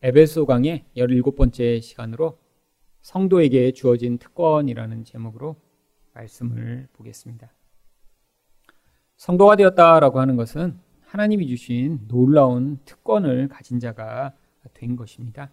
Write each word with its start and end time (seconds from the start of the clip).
에베소 0.00 0.46
강의 0.46 0.84
17번째 0.96 1.82
시간으로 1.82 2.38
성도에게 3.00 3.72
주어진 3.72 4.18
특권이라는 4.18 5.02
제목으로 5.02 5.56
말씀을 6.14 6.86
보겠습니다. 6.92 7.52
성도가 9.16 9.56
되었다라고 9.56 10.20
하는 10.20 10.36
것은 10.36 10.78
하나님이 11.00 11.48
주신 11.48 12.06
놀라운 12.06 12.78
특권을 12.84 13.48
가진 13.48 13.80
자가 13.80 14.34
된 14.72 14.94
것입니다. 14.94 15.50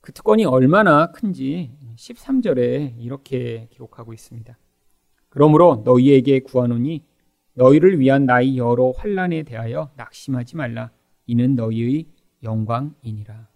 그 0.00 0.12
특권이 0.12 0.46
얼마나 0.46 1.12
큰지 1.12 1.72
13절에 1.96 2.94
이렇게 2.98 3.68
기록하고 3.70 4.14
있습니다. 4.14 4.56
그러므로 5.28 5.82
너희에게 5.84 6.40
구하노니 6.40 7.04
너희를 7.52 8.00
위한 8.00 8.24
나의 8.24 8.56
여러 8.56 8.92
환란에 8.92 9.42
대하여 9.42 9.90
낙심하지 9.96 10.56
말라. 10.56 10.90
이는 11.26 11.54
너희의 11.54 12.06
영광이니라. 12.42 13.48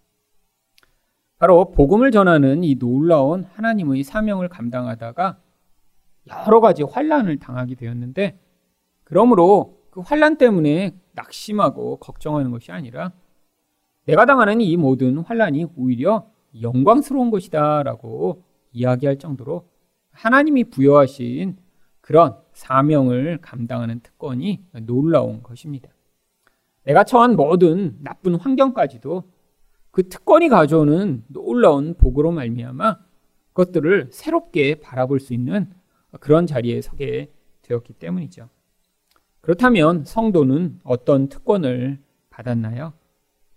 바로 1.39 1.71
복음을 1.71 2.11
전하는 2.11 2.63
이 2.63 2.75
놀라운 2.75 3.43
하나님의 3.43 4.03
사명을 4.03 4.49
감당하다가 4.49 5.39
여러 6.27 6.59
가지 6.59 6.83
환란을 6.83 7.37
당하게 7.37 7.75
되었는데 7.75 8.39
그러므로 9.03 9.77
그 9.91 10.01
환란 10.01 10.37
때문에 10.37 10.95
낙심하고 11.13 11.97
걱정하는 11.97 12.51
것이 12.51 12.71
아니라 12.71 13.11
내가 14.05 14.25
당하는 14.25 14.61
이 14.61 14.77
모든 14.77 15.19
환란이 15.19 15.67
오히려 15.75 16.29
영광스러운 16.61 17.29
것이다라고 17.29 18.43
이야기할 18.71 19.17
정도로 19.17 19.69
하나님이 20.11 20.65
부여하신 20.65 21.57
그런 22.01 22.37
사명을 22.53 23.39
감당하는 23.41 23.99
특권이 23.99 24.63
놀라운 24.85 25.43
것입니다. 25.43 25.89
내가 26.87 27.03
처한 27.03 27.35
모든 27.35 27.97
나쁜 28.01 28.35
환경까지도 28.35 29.23
그 29.91 30.07
특권이 30.07 30.47
가져오는 30.47 31.21
놀라운 31.27 31.95
복으로 31.95 32.31
말미암아 32.31 32.97
그것들을 33.51 34.07
새롭게 34.11 34.75
바라볼 34.75 35.19
수 35.19 35.33
있는 35.33 35.69
그런 36.21 36.47
자리에 36.47 36.81
서게 36.81 37.33
되었기 37.63 37.91
때문이죠. 37.93 38.47
그렇다면 39.41 40.05
성도는 40.05 40.79
어떤 40.83 41.27
특권을 41.27 41.99
받았나요? 42.29 42.93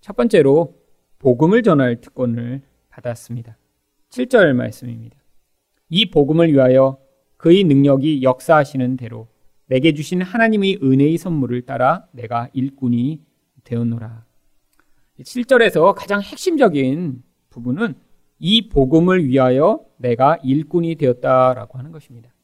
첫 0.00 0.16
번째로 0.16 0.80
복음을 1.20 1.62
전할 1.62 2.00
특권을 2.00 2.62
받았습니다. 2.88 3.56
7절 4.08 4.54
말씀입니다. 4.54 5.16
이 5.88 6.10
복음을 6.10 6.52
위하여 6.52 6.98
그의 7.36 7.62
능력이 7.62 8.24
역사하시는 8.24 8.96
대로 8.96 9.28
내게 9.70 9.94
주신 9.94 10.20
하나님의 10.20 10.80
은혜의 10.82 11.16
선물을 11.16 11.62
따라 11.62 12.04
내가 12.10 12.50
일꾼이 12.54 13.22
되었노라. 13.62 14.24
7절에서 15.20 15.94
가장 15.94 16.20
핵심적인 16.20 17.22
부분은 17.50 17.94
이 18.40 18.68
복음을 18.68 19.24
위하여 19.28 19.86
내가 19.96 20.38
일꾼이 20.42 20.96
되었다라고 20.96 21.78
하는 21.78 21.92
것입니다. 21.92 22.34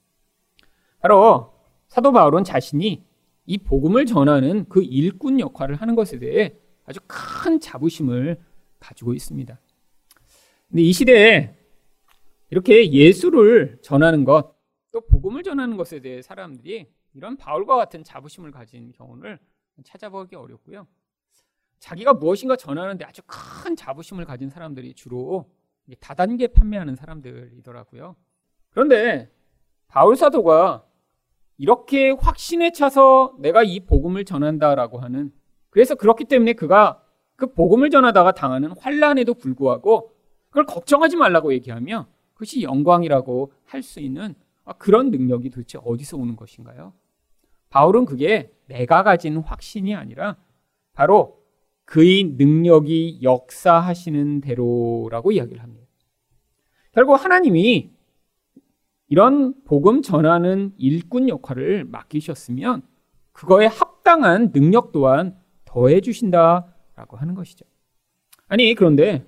바로 1.00 1.52
사도 1.88 2.12
바울은 2.12 2.44
자신이 2.44 3.04
이 3.46 3.58
복음을 3.58 4.06
전하는 4.06 4.64
그 4.68 4.84
일꾼 4.84 5.40
역할을 5.40 5.74
하는 5.74 5.96
것에 5.96 6.20
대해 6.20 6.54
아주 6.84 7.00
큰 7.08 7.58
자부심을 7.58 8.38
가지고 8.78 9.14
있습니다. 9.14 9.58
근데 10.68 10.82
이 10.82 10.92
시대에 10.92 11.56
이렇게 12.50 12.92
예수를 12.92 13.80
전하는 13.82 14.24
것, 14.24 14.54
또 14.92 15.00
복음을 15.00 15.42
전하는 15.42 15.76
것에 15.76 15.98
대해 15.98 16.22
사람들이 16.22 16.86
이런 17.16 17.38
바울과 17.38 17.76
같은 17.76 18.04
자부심을 18.04 18.50
가진 18.50 18.92
경우를 18.92 19.38
찾아보기 19.84 20.36
어렵고요. 20.36 20.86
자기가 21.78 22.12
무엇인가 22.12 22.56
전하는데 22.56 23.04
아주 23.06 23.22
큰 23.26 23.74
자부심을 23.74 24.26
가진 24.26 24.50
사람들이 24.50 24.92
주로 24.92 25.50
다단계 26.00 26.48
판매하는 26.48 26.94
사람들이더라고요. 26.94 28.16
그런데 28.70 29.32
바울 29.88 30.16
사도가 30.16 30.84
이렇게 31.56 32.10
확신에 32.10 32.72
차서 32.72 33.36
내가 33.38 33.62
이 33.62 33.80
복음을 33.80 34.24
전한다라고 34.26 34.98
하는 34.98 35.32
그래서 35.70 35.94
그렇기 35.94 36.24
때문에 36.24 36.52
그가 36.52 37.02
그 37.36 37.52
복음을 37.54 37.88
전하다가 37.88 38.32
당하는 38.32 38.72
환란에도 38.78 39.32
불구하고 39.34 40.14
그걸 40.48 40.66
걱정하지 40.66 41.16
말라고 41.16 41.54
얘기하며 41.54 42.08
그것이 42.34 42.62
영광이라고 42.62 43.52
할 43.64 43.82
수 43.82 44.00
있는 44.00 44.34
아, 44.66 44.74
그런 44.74 45.10
능력이 45.10 45.48
도대체 45.48 45.78
어디서 45.82 46.16
오는 46.18 46.36
것인가요? 46.36 46.92
바울은 47.70 48.04
그게 48.04 48.52
내가 48.66 49.02
가진 49.02 49.38
확신이 49.38 49.94
아니라 49.94 50.36
바로 50.92 51.42
그의 51.84 52.24
능력이 52.36 53.20
역사하시는 53.22 54.40
대로라고 54.40 55.32
이야기를 55.32 55.62
합니다. 55.62 55.86
결국 56.92 57.14
하나님이 57.14 57.90
이런 59.08 59.54
복음 59.64 60.02
전하는 60.02 60.72
일꾼 60.78 61.28
역할을 61.28 61.84
맡기셨으면 61.84 62.82
그거에 63.32 63.66
합당한 63.66 64.50
능력 64.50 64.92
또한 64.92 65.36
더해 65.64 66.00
주신다라고 66.00 67.16
하는 67.16 67.34
것이죠. 67.34 67.66
아니 68.48 68.74
그런데 68.74 69.24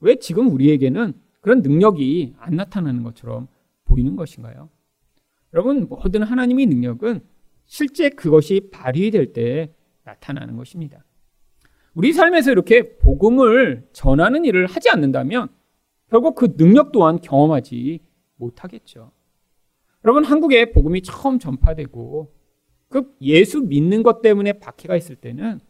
왜 0.00 0.16
지금 0.16 0.48
우리에게는 0.50 1.12
그런 1.40 1.62
능력이 1.62 2.34
안 2.38 2.56
나타나는 2.56 3.02
것처럼 3.02 3.48
보이는 3.84 4.16
것인가요? 4.16 4.68
여러분, 5.54 5.88
모든 5.88 6.22
하나님의 6.22 6.66
능력은 6.66 7.20
실제 7.68 8.08
그것이 8.08 8.70
발휘될 8.72 9.32
때 9.32 9.72
나타나는 10.02 10.56
것입니다. 10.56 11.04
우리 11.94 12.12
삶에서 12.12 12.50
이렇게 12.50 12.96
복음을 12.96 13.86
전하는 13.92 14.44
일을 14.44 14.66
하지 14.66 14.88
않는다면 14.90 15.48
결국 16.10 16.34
그 16.34 16.56
능력 16.56 16.92
또한 16.92 17.20
경험하지 17.20 18.00
못하겠죠. 18.36 19.12
여러분, 20.04 20.24
한국에 20.24 20.72
복음이 20.72 21.02
처음 21.02 21.38
전파되고 21.38 22.34
그 22.88 23.14
예수 23.20 23.60
믿는 23.60 24.02
것 24.02 24.22
때문에 24.22 24.54
박해가 24.54 24.96
있을 24.96 25.16
때는 25.16 25.60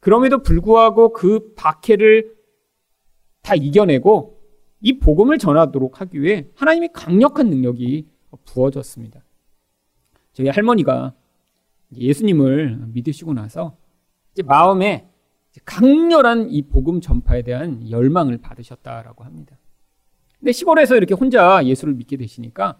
그럼에도 0.00 0.42
불구하고 0.42 1.12
그 1.12 1.54
박해를 1.54 2.34
다 3.42 3.54
이겨내고 3.54 4.40
이 4.80 4.98
복음을 4.98 5.38
전하도록 5.38 6.00
하기 6.00 6.22
위해 6.22 6.48
하나님이 6.56 6.88
강력한 6.92 7.50
능력이 7.50 8.08
부어졌습니다. 8.46 9.22
저희 10.32 10.48
할머니가 10.48 11.14
예수님을 11.92 12.84
믿으시고 12.88 13.32
나서 13.34 13.76
이제 14.32 14.42
마음에 14.42 15.08
강렬한 15.64 16.50
이 16.50 16.62
복음 16.62 17.00
전파에 17.00 17.42
대한 17.42 17.88
열망을 17.90 18.38
받으셨다라고 18.38 19.24
합니다. 19.24 19.58
근데 20.38 20.52
시골에서 20.52 20.96
이렇게 20.96 21.14
혼자 21.14 21.64
예수를 21.64 21.94
믿게 21.94 22.16
되시니까 22.16 22.78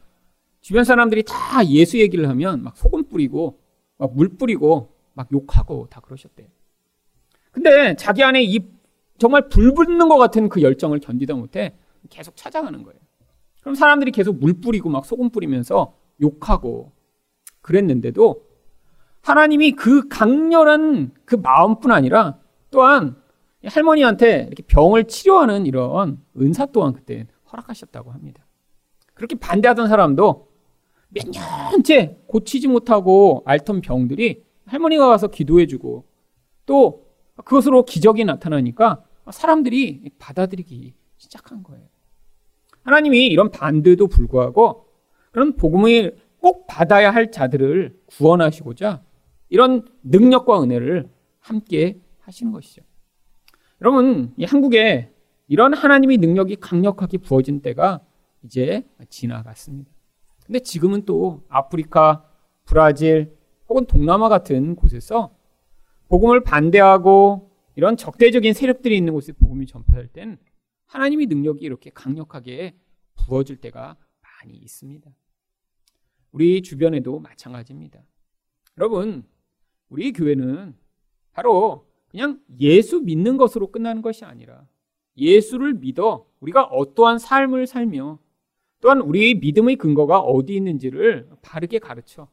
주변 0.60 0.84
사람들이 0.84 1.24
다 1.26 1.66
예수 1.66 1.98
얘기를 1.98 2.28
하면 2.28 2.62
막 2.62 2.76
소금 2.76 3.04
뿌리고 3.08 3.60
막 3.98 4.12
물 4.14 4.28
뿌리고 4.28 4.94
막 5.14 5.28
욕하고 5.32 5.88
다 5.90 6.00
그러셨대요. 6.00 6.46
근데 7.50 7.96
자기 7.96 8.22
안에 8.22 8.42
이 8.44 8.60
정말 9.18 9.48
불 9.48 9.74
붙는 9.74 10.08
것 10.08 10.16
같은 10.16 10.48
그 10.48 10.62
열정을 10.62 11.00
견디다 11.00 11.34
못해 11.34 11.74
계속 12.08 12.36
찾아가는 12.36 12.82
거예요. 12.82 12.98
그럼 13.60 13.74
사람들이 13.74 14.10
계속 14.12 14.38
물 14.38 14.54
뿌리고 14.54 14.88
막 14.88 15.04
소금 15.04 15.30
뿌리면서 15.30 15.94
욕하고 16.22 16.92
그랬는데도 17.60 18.42
하나님이 19.22 19.72
그 19.72 20.08
강렬한 20.08 21.12
그 21.24 21.36
마음뿐 21.36 21.92
아니라 21.92 22.38
또한 22.70 23.16
할머니한테 23.64 24.46
이렇게 24.46 24.62
병을 24.62 25.04
치료하는 25.04 25.66
이런 25.66 26.22
은사 26.40 26.66
또한 26.66 26.92
그때 26.92 27.26
허락하셨다고 27.52 28.12
합니다. 28.12 28.46
그렇게 29.14 29.36
반대하던 29.36 29.88
사람도 29.88 30.48
몇 31.08 31.26
년째 31.28 32.18
고치지 32.26 32.68
못하고 32.68 33.42
앓던 33.44 33.82
병들이 33.82 34.44
할머니가 34.66 35.08
가서 35.08 35.28
기도해주고 35.28 36.04
또 36.66 37.06
그것으로 37.44 37.84
기적이 37.84 38.24
나타나니까 38.24 39.04
사람들이 39.30 40.10
받아들이기 40.18 40.94
시작한 41.18 41.62
거예요. 41.62 41.84
하나님이 42.82 43.26
이런 43.26 43.50
반대도 43.50 44.06
불구하고 44.06 44.86
그런 45.32 45.56
복음을 45.56 46.16
꼭 46.40 46.66
받아야 46.66 47.10
할 47.10 47.30
자들을 47.30 48.00
구원하시고자 48.06 49.02
이런 49.50 49.86
능력과 50.02 50.62
은혜를 50.62 51.10
함께 51.38 52.00
하시는 52.20 52.52
것이죠. 52.52 52.82
여러분, 53.82 54.32
이 54.36 54.44
한국에 54.44 55.12
이런 55.48 55.74
하나님의 55.74 56.18
능력이 56.18 56.56
강력하게 56.56 57.18
부어진 57.18 57.60
때가 57.60 58.00
이제 58.44 58.88
지나갔습니다. 59.08 59.90
근데 60.46 60.60
지금은 60.60 61.04
또 61.04 61.44
아프리카, 61.48 62.24
브라질 62.64 63.36
혹은 63.68 63.84
동남아 63.86 64.28
같은 64.28 64.74
곳에서 64.76 65.36
복음을 66.08 66.42
반대하고 66.42 67.50
이런 67.76 67.96
적대적인 67.96 68.52
세력들이 68.52 68.96
있는 68.96 69.12
곳에 69.12 69.32
복음이 69.32 69.66
전파될 69.66 70.08
때는 70.08 70.38
하나님의 70.86 71.26
능력이 71.26 71.64
이렇게 71.64 71.90
강력하게 71.90 72.74
부어질 73.14 73.56
때가 73.56 73.96
많이 74.20 74.56
있습니다. 74.56 75.10
우리 76.32 76.62
주변에도 76.62 77.20
마찬가지입니다. 77.20 78.00
여러분, 78.78 79.24
우리 79.90 80.12
교회는 80.12 80.74
바로 81.32 81.86
그냥 82.08 82.40
예수 82.58 83.00
믿는 83.00 83.36
것으로 83.36 83.70
끝나는 83.70 84.02
것이 84.02 84.24
아니라 84.24 84.66
예수를 85.16 85.74
믿어 85.74 86.26
우리가 86.40 86.64
어떠한 86.64 87.18
삶을 87.18 87.66
살며 87.66 88.18
또한 88.80 89.00
우리의 89.00 89.34
믿음의 89.34 89.76
근거가 89.76 90.20
어디 90.20 90.54
있는지를 90.54 91.28
바르게 91.42 91.78
가르쳐 91.78 92.28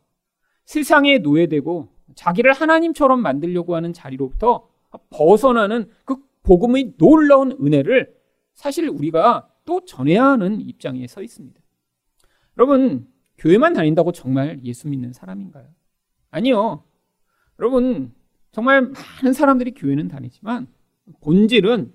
세상에 0.66 1.18
노예되고 1.18 1.90
자기를 2.16 2.54
하나님처럼 2.54 3.22
만들려고 3.22 3.76
하는 3.76 3.92
자리로부터 3.94 4.70
벗어나는 5.10 5.90
그 6.06 6.18
복음의 6.44 6.94
놀라운 6.98 7.52
은혜를 7.52 8.16
사실 8.54 8.88
우리가 8.88 9.50
또 9.66 9.84
전해야 9.84 10.24
하는 10.24 10.62
입장에 10.62 11.06
서 11.08 11.22
있습니다. 11.22 11.60
여러분, 12.58 13.08
교회만 13.38 13.74
다닌다고 13.74 14.12
정말 14.14 14.60
예수 14.64 14.88
믿는 14.88 15.14
사람인가요? 15.14 15.68
아니요. 16.32 16.84
여러분, 17.60 18.14
정말 18.52 18.82
많은 18.82 19.34
사람들이 19.34 19.74
교회는 19.74 20.08
다니지만 20.08 20.68
본질은 21.22 21.94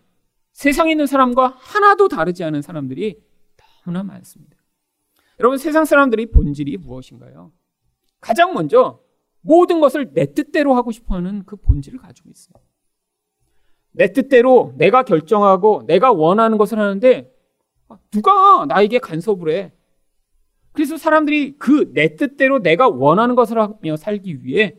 세상에 0.53 0.93
있는 0.93 1.07
사람과 1.07 1.49
하나도 1.59 2.09
다르지 2.09 2.45
않은 2.45 2.63
사람들이 2.63 3.23
너무나 3.85 4.03
많습니다. 4.03 4.57
여러분, 5.41 5.59
세상 5.59 5.85
사람들이 5.85 6.27
본질이 6.27 6.77
무엇인가요? 6.77 7.53
가장 8.21 8.55
먼저 8.55 9.01
모든 9.41 9.81
것을 9.81 10.13
내 10.13 10.33
뜻대로 10.33 10.75
하고 10.75 10.93
싶어 10.93 11.17
하는 11.17 11.45
그 11.45 11.57
본질을 11.57 11.99
가지고 11.99 12.31
있어요. 12.31 12.55
내 13.93 14.13
뜻대로 14.13 14.73
내가 14.77 15.03
결정하고 15.03 15.85
내가 15.87 16.13
원하는 16.13 16.59
것을 16.59 16.79
하는데 16.79 17.31
누가 18.11 18.65
나에게 18.67 18.99
간섭을 19.01 19.51
해? 19.51 19.73
그래서 20.73 20.97
사람들이 20.97 21.59
그 21.59 21.93
내 21.93 22.17
뜻대로 22.17 22.61
내가 22.61 22.89
원하는 22.89 23.35
것을 23.35 23.59
하며 23.59 23.97
살기 23.97 24.45
위해 24.45 24.79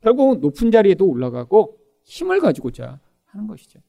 결국 0.00 0.40
높은 0.40 0.70
자리에도 0.70 1.06
올라가고 1.06 1.78
힘을 2.04 2.40
가지고자 2.40 3.00
하는 3.26 3.46
것이죠. 3.46 3.80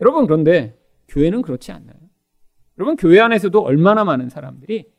여러분 0.00 0.26
그런데 0.26 0.78
교회는 1.08 1.42
그렇지 1.42 1.72
않나요? 1.72 1.96
여러분 2.78 2.96
교회 2.96 3.20
안에서도 3.20 3.60
얼마나 3.60 4.04
많은 4.04 4.28
사람들이 4.28 4.90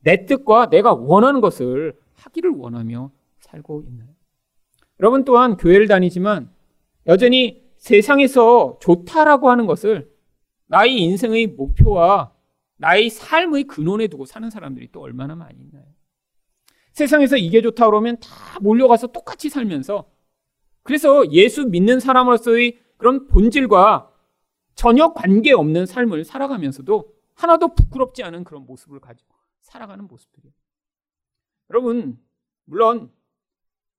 내 0.00 0.26
뜻과 0.26 0.70
내가 0.70 0.94
원하는 0.94 1.40
것을 1.40 1.98
하기를 2.14 2.50
원하며 2.50 3.10
살고 3.40 3.84
있나요? 3.88 4.08
여러분 5.00 5.24
또한 5.24 5.56
교회를 5.56 5.88
다니지만 5.88 6.50
여전히 7.06 7.68
세상에서 7.76 8.78
좋다라고 8.80 9.50
하는 9.50 9.66
것을 9.66 10.10
나의 10.66 10.98
인생의 10.98 11.48
목표와 11.48 12.32
나의 12.76 13.10
삶의 13.10 13.64
근원에 13.64 14.06
두고 14.08 14.24
사는 14.24 14.48
사람들이 14.50 14.90
또 14.92 15.00
얼마나 15.00 15.34
많이 15.34 15.60
있나요? 15.60 15.84
세상에서 16.98 17.36
이게 17.36 17.62
좋다 17.62 17.86
그러면 17.86 18.18
다 18.18 18.58
몰려가서 18.60 19.08
똑같이 19.08 19.48
살면서 19.48 20.10
그래서 20.82 21.30
예수 21.30 21.66
믿는 21.66 22.00
사람으로서의 22.00 22.80
그런 22.96 23.28
본질과 23.28 24.12
전혀 24.74 25.12
관계없는 25.12 25.86
삶을 25.86 26.24
살아가면서도 26.24 27.14
하나도 27.34 27.74
부끄럽지 27.74 28.24
않은 28.24 28.42
그런 28.42 28.66
모습을 28.66 28.98
가지고 28.98 29.36
살아가는 29.60 30.06
모습들이에요. 30.08 30.52
여러분, 31.70 32.18
물론 32.64 33.12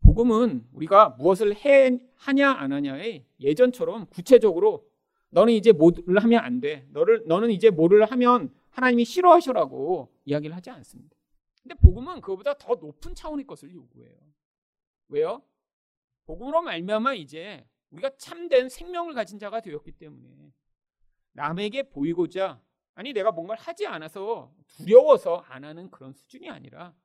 복음은 0.02 0.66
우리가 0.74 1.16
무엇을 1.20 1.56
해 1.56 2.00
하냐 2.16 2.52
안 2.52 2.74
하냐에 2.74 3.24
예전처럼 3.40 4.08
구체적으로 4.08 4.86
너는 5.30 5.54
이제 5.54 5.72
뭐를 5.72 6.20
하면 6.20 6.44
안 6.44 6.60
돼. 6.60 6.86
너를 6.92 7.24
너는 7.28 7.52
이제 7.52 7.70
뭐를 7.70 8.06
하면 8.06 8.52
하나님이 8.72 9.06
싫어하셔라고 9.06 10.10
이야기를 10.26 10.56
하지 10.56 10.70
않습니다. 10.72 11.19
근데 11.70 11.76
복음은 11.82 12.22
그거보다 12.22 12.56
더 12.56 12.74
높은 12.74 13.14
차원의 13.14 13.46
것을 13.46 13.72
요구해요. 13.72 14.18
왜요? 15.10 15.44
복음으로 16.26 16.64
말미암아 16.64 17.14
이제 17.14 17.64
우리가 17.92 18.18
참된 18.18 18.70
생명을 18.70 19.14
가진 19.14 19.38
자가 19.38 19.62
되었기 19.62 19.92
때문에 19.92 20.52
남에게 21.34 21.84
보이고자 21.90 22.60
아니 22.96 23.14
내가 23.14 23.32
뭔가를 23.32 23.62
하지 23.62 23.86
않아서 23.86 24.52
두려워서 24.66 25.44
안 25.48 25.64
하는 25.64 25.92
그런 25.92 26.12
수준이 26.12 26.50
아니라 26.50 26.96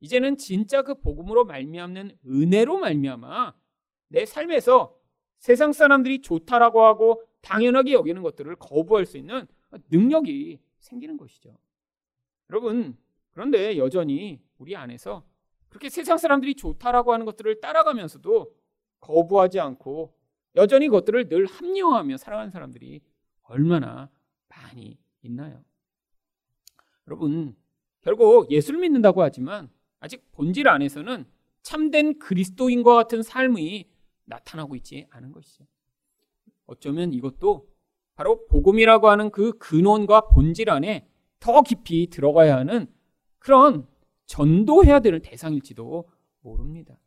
이제는 0.00 0.36
진짜 0.36 0.82
그 0.82 1.00
복음으로 1.00 1.46
말미암는 1.46 2.18
은혜로 2.26 2.78
말미암아 2.78 3.54
내 4.08 4.26
삶에서 4.26 4.94
세상 5.38 5.72
사람들이 5.72 6.20
좋다라고 6.20 6.84
하고 6.84 7.22
당연하게 7.40 7.92
여기는 7.92 8.22
것들을 8.22 8.56
거부할 8.56 9.06
수 9.06 9.16
있는 9.16 9.46
능력이 9.90 10.60
생기는 10.80 11.16
것이죠. 11.16 11.56
여러분, 12.50 12.96
그런데 13.36 13.76
여전히 13.76 14.40
우리 14.56 14.74
안에서 14.76 15.22
그렇게 15.68 15.90
세상 15.90 16.16
사람들이 16.16 16.54
좋다라고 16.54 17.12
하는 17.12 17.26
것들을 17.26 17.60
따라가면서도 17.60 18.50
거부하지 19.00 19.60
않고 19.60 20.16
여전히 20.54 20.88
그것들을 20.88 21.28
늘 21.28 21.44
합리화하며 21.44 22.16
살아가는 22.16 22.50
사람들이 22.50 23.02
얼마나 23.42 24.08
많이 24.48 24.96
있나요? 25.20 25.62
여러분, 27.06 27.54
결국 28.00 28.50
예수를 28.50 28.80
믿는다고 28.80 29.22
하지만 29.22 29.68
아직 30.00 30.32
본질 30.32 30.66
안에서는 30.66 31.26
참된 31.60 32.18
그리스도인과 32.18 32.94
같은 32.94 33.22
삶이 33.22 33.86
나타나고 34.24 34.76
있지 34.76 35.08
않은 35.10 35.32
것이죠. 35.32 35.66
어쩌면 36.64 37.12
이것도 37.12 37.68
바로 38.14 38.46
복음이라고 38.46 39.10
하는 39.10 39.30
그 39.30 39.52
근원과 39.58 40.28
본질 40.28 40.70
안에 40.70 41.06
더 41.38 41.60
깊이 41.60 42.08
들어가야 42.08 42.56
하는 42.56 42.95
그런 43.46 43.86
전도해야 44.24 44.98
되는 44.98 45.22
대상일지도 45.22 46.08
모릅니다. 46.40 46.98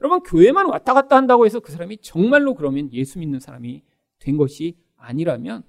여러분, 0.00 0.20
교회만 0.24 0.66
왔다 0.66 0.94
갔다 0.94 1.14
한다고 1.14 1.46
해서 1.46 1.60
그 1.60 1.70
사람이 1.70 1.98
정말로 1.98 2.54
그러면 2.54 2.92
예수 2.92 3.20
믿는 3.20 3.38
사람이 3.38 3.84
된 4.18 4.36
것이 4.36 4.76
아니라면 4.96 5.62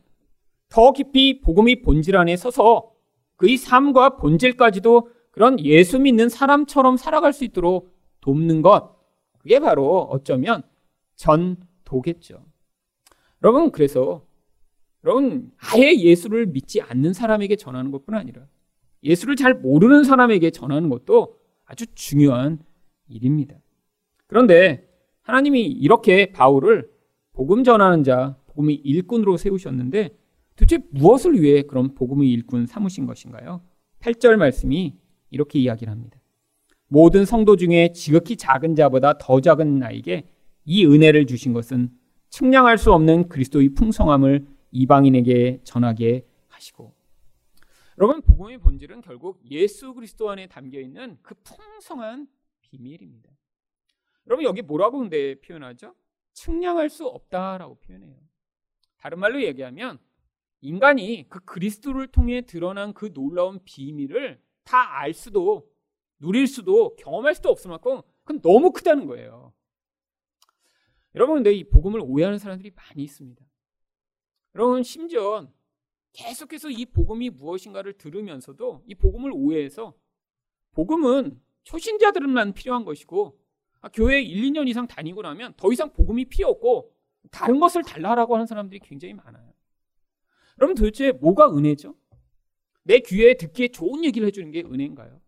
더 0.70 0.92
깊이 0.92 1.42
복음이 1.42 1.84
본질 1.84 2.18
안에 2.18 2.36
서서 2.36 2.94
그의 3.36 3.58
삶과 3.58 4.16
본질까지도 4.18 5.08
그런 5.30 5.60
예수 5.60 6.00
믿는 6.00 6.30
사람처럼 6.30 6.98
살아갈 6.98 7.32
수 7.32 7.44
있도록 7.44 7.96
돕는 8.22 8.64
것, 8.64 8.96
그게 9.38 9.60
바로 9.60 10.00
어쩌면 10.10 10.64
전도겠죠. 11.16 12.44
여러분, 13.44 13.72
그래서 13.72 14.26
여러분, 15.04 15.52
아예 15.58 15.94
예수를 15.94 16.48
믿지 16.48 16.82
않는 16.82 17.14
사람에게 17.14 17.56
전하는 17.56 17.92
것뿐 17.92 18.16
아니라 18.16 18.48
예수를 19.04 19.36
잘 19.36 19.54
모르는 19.54 20.04
사람에게 20.04 20.52
전하는 20.52 20.90
것도 20.90 21.36
아주 21.66 21.86
중요한 21.96 22.60
일입니다. 23.08 23.56
그런데 24.28 24.88
하나님이 25.22 25.64
이렇게 25.64 26.32
바울을 26.32 26.90
복음 27.34 27.64
전하는 27.64 28.04
자, 28.04 28.38
복음의 28.48 28.76
일꾼으로 28.76 29.38
세우셨는데 29.38 30.10
도대체 30.56 30.84
무엇을 30.92 31.42
위해 31.42 31.64
그런 31.64 31.96
복음의 31.96 32.30
일꾼 32.30 32.66
삼으신 32.66 33.06
것인가요? 33.06 33.62
8절 34.00 34.36
말씀이 34.36 34.96
이렇게 35.30 35.60
이야기를 35.60 35.92
합니다. 35.92 36.20
모든 36.88 37.26
성도 37.26 37.56
중에 37.56 37.94
지극히 37.94 38.36
작은 38.36 38.76
자보다 38.76 39.18
더 39.18 39.40
작은 39.40 39.80
나에게 39.80 40.28
이 40.66 40.86
은혜를 40.86 41.26
주신 41.26 41.54
것은 41.54 41.90
측량할 42.30 42.78
수 42.78 42.92
없는 42.94 43.30
그리스도의 43.30 43.70
풍성함을 43.70 44.46
이방인에게 44.72 45.62
전하게 45.64 46.26
하시고 46.48 46.91
여러분 48.02 48.20
복음의 48.24 48.58
본질은 48.58 49.02
결국 49.02 49.40
예수 49.52 49.94
그리스도 49.94 50.32
안에 50.32 50.48
담겨 50.48 50.80
있는 50.80 51.20
그 51.22 51.36
풍성한 51.44 52.28
비밀입니다. 52.62 53.30
여러분 54.26 54.44
여기 54.44 54.64
뭐라고 54.64 54.98
근데 54.98 55.40
표현하죠? 55.40 55.94
측량할 56.34 56.90
수 56.90 57.06
없다라고 57.06 57.76
표현해요. 57.76 58.18
다른 58.98 59.20
말로 59.20 59.44
얘기하면 59.44 60.00
인간이 60.62 61.28
그 61.30 61.42
그리스도를 61.42 62.08
통해 62.08 62.42
드러난 62.42 62.94
그 62.96 63.14
놀라운 63.14 63.64
비밀을 63.64 64.42
다 64.64 64.98
알 64.98 65.14
수도 65.14 65.70
누릴 66.18 66.48
수도 66.48 66.96
경험할 66.96 67.36
수도 67.36 67.50
없을 67.50 67.70
만큼 67.70 68.02
그건 68.24 68.42
너무 68.42 68.72
크다는 68.72 69.06
거예요. 69.06 69.54
여러분 71.14 71.36
근데 71.36 71.54
이 71.54 71.64
복음을 71.66 72.00
오해하는 72.04 72.40
사람들이 72.40 72.72
많이 72.72 73.04
있습니다. 73.04 73.46
여러분 74.56 74.82
심지어 74.82 75.48
계속해서 76.14 76.70
이 76.70 76.86
복음이 76.86 77.30
무엇인가를 77.30 77.94
들으면서도 77.94 78.84
이 78.88 78.96
복음을 78.96 79.32
오해해서 79.34 79.94
복음은 80.74 81.40
초신자들만 81.64 82.54
필요한 82.54 82.86
것이고 82.86 83.40
아, 83.82 83.90
교회 83.90 84.22
1, 84.22 84.52
2년 84.52 84.68
이상 84.68 84.88
다니고 84.88 85.22
나면 85.22 85.54
더 85.58 85.72
이상 85.72 85.92
복음이 85.92 86.26
필요 86.26 86.50
없고 86.50 86.94
다른 87.32 87.60
것을 87.60 87.84
달라라고 87.84 88.36
하는 88.36 88.46
사람들이 88.46 88.80
굉장히 88.80 89.14
많아요. 89.14 89.54
여러분 90.60 90.76
도대체 90.76 91.12
뭐가 91.12 91.56
은혜죠? 91.56 91.96
내 92.84 93.00
귀에 93.00 93.36
듣기에 93.36 93.70
좋은 93.70 94.04
얘기를 94.04 94.28
해주는 94.28 94.52
게 94.52 94.62
은혜인가요? 94.62 95.22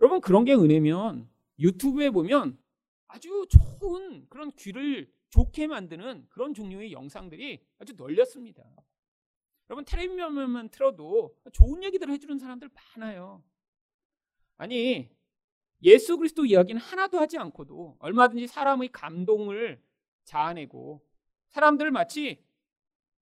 여러분 0.00 0.20
그런 0.20 0.44
게 0.44 0.54
은혜면 0.54 1.28
유튜브에 1.58 2.10
보면 2.10 2.58
아주 3.06 3.46
좋은 3.48 4.26
그런 4.28 4.50
귀를 4.52 5.10
좋게 5.30 5.66
만드는 5.66 6.26
그런 6.28 6.54
종류의 6.54 6.92
영상들이 6.92 7.62
아주 7.78 7.94
널렸습니다. 7.96 8.62
여러분 9.70 9.84
텔레비전만 9.84 10.68
틀어도 10.70 11.34
좋은 11.52 11.82
얘기들을 11.84 12.12
해주는 12.12 12.38
사람들 12.38 12.70
많아요. 12.96 13.42
아니 14.56 15.10
예수 15.82 16.16
그리스도 16.16 16.44
이야기는 16.44 16.80
하나도 16.80 17.18
하지 17.18 17.38
않고도 17.38 17.96
얼마든지 17.98 18.46
사람의 18.46 18.90
감동을 18.92 19.82
자아내고 20.24 21.04
사람들을 21.48 21.90
마치 21.90 22.44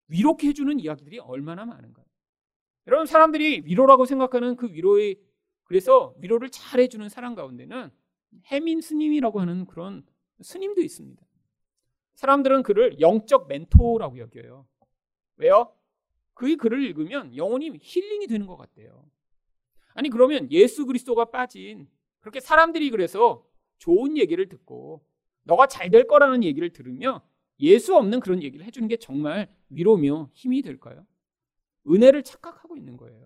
위로케 0.08 0.48
해주는 0.50 0.80
이야기들이 0.80 1.20
얼마나 1.20 1.66
많은가요? 1.66 2.06
여러분 2.88 3.06
사람들이 3.06 3.62
위로라고 3.66 4.06
생각하는 4.06 4.56
그 4.56 4.72
위로의 4.72 5.22
그래서 5.64 6.16
위로를 6.20 6.50
잘 6.50 6.80
해주는 6.80 7.08
사람 7.10 7.36
가운데는 7.36 7.92
해민 8.48 8.82
스님이라고 8.82 9.40
하는 9.40 9.66
그런 9.66 10.04
스님도 10.42 10.82
있습니다. 10.82 11.24
사람들은 12.16 12.64
그를 12.64 13.00
영적 13.00 13.48
멘토라고 13.48 14.18
여겨요. 14.18 14.68
왜요? 15.38 15.74
그의 16.40 16.56
글을 16.56 16.82
읽으면 16.86 17.36
영혼이 17.36 17.80
힐링이 17.82 18.28
되는 18.28 18.48
것 18.48 18.56
같대요. 18.56 19.04
아니 19.94 20.10
그러면 20.10 20.50
예수 20.52 20.86
그리스도가 20.86 21.26
빠진 21.26 21.90
그렇게 22.22 22.40
사람들이 22.40 22.92
그래서 22.92 23.46
좋은 23.78 24.18
얘기를 24.18 24.48
듣고 24.48 25.04
너가 25.44 25.68
잘 25.68 25.92
될 25.92 26.08
거라는 26.08 26.46
얘기를 26.46 26.72
들으며 26.72 27.22
예수 27.60 27.94
없는 27.94 28.22
그런 28.22 28.42
얘기를 28.42 28.66
해주는 28.66 28.88
게 28.88 28.96
정말 28.96 29.54
위로며 29.70 30.30
힘이 30.32 30.62
될까요? 30.62 31.06
은혜를 31.86 32.24
착각하고 32.24 32.78
있는 32.78 32.96
거예요. 32.96 33.20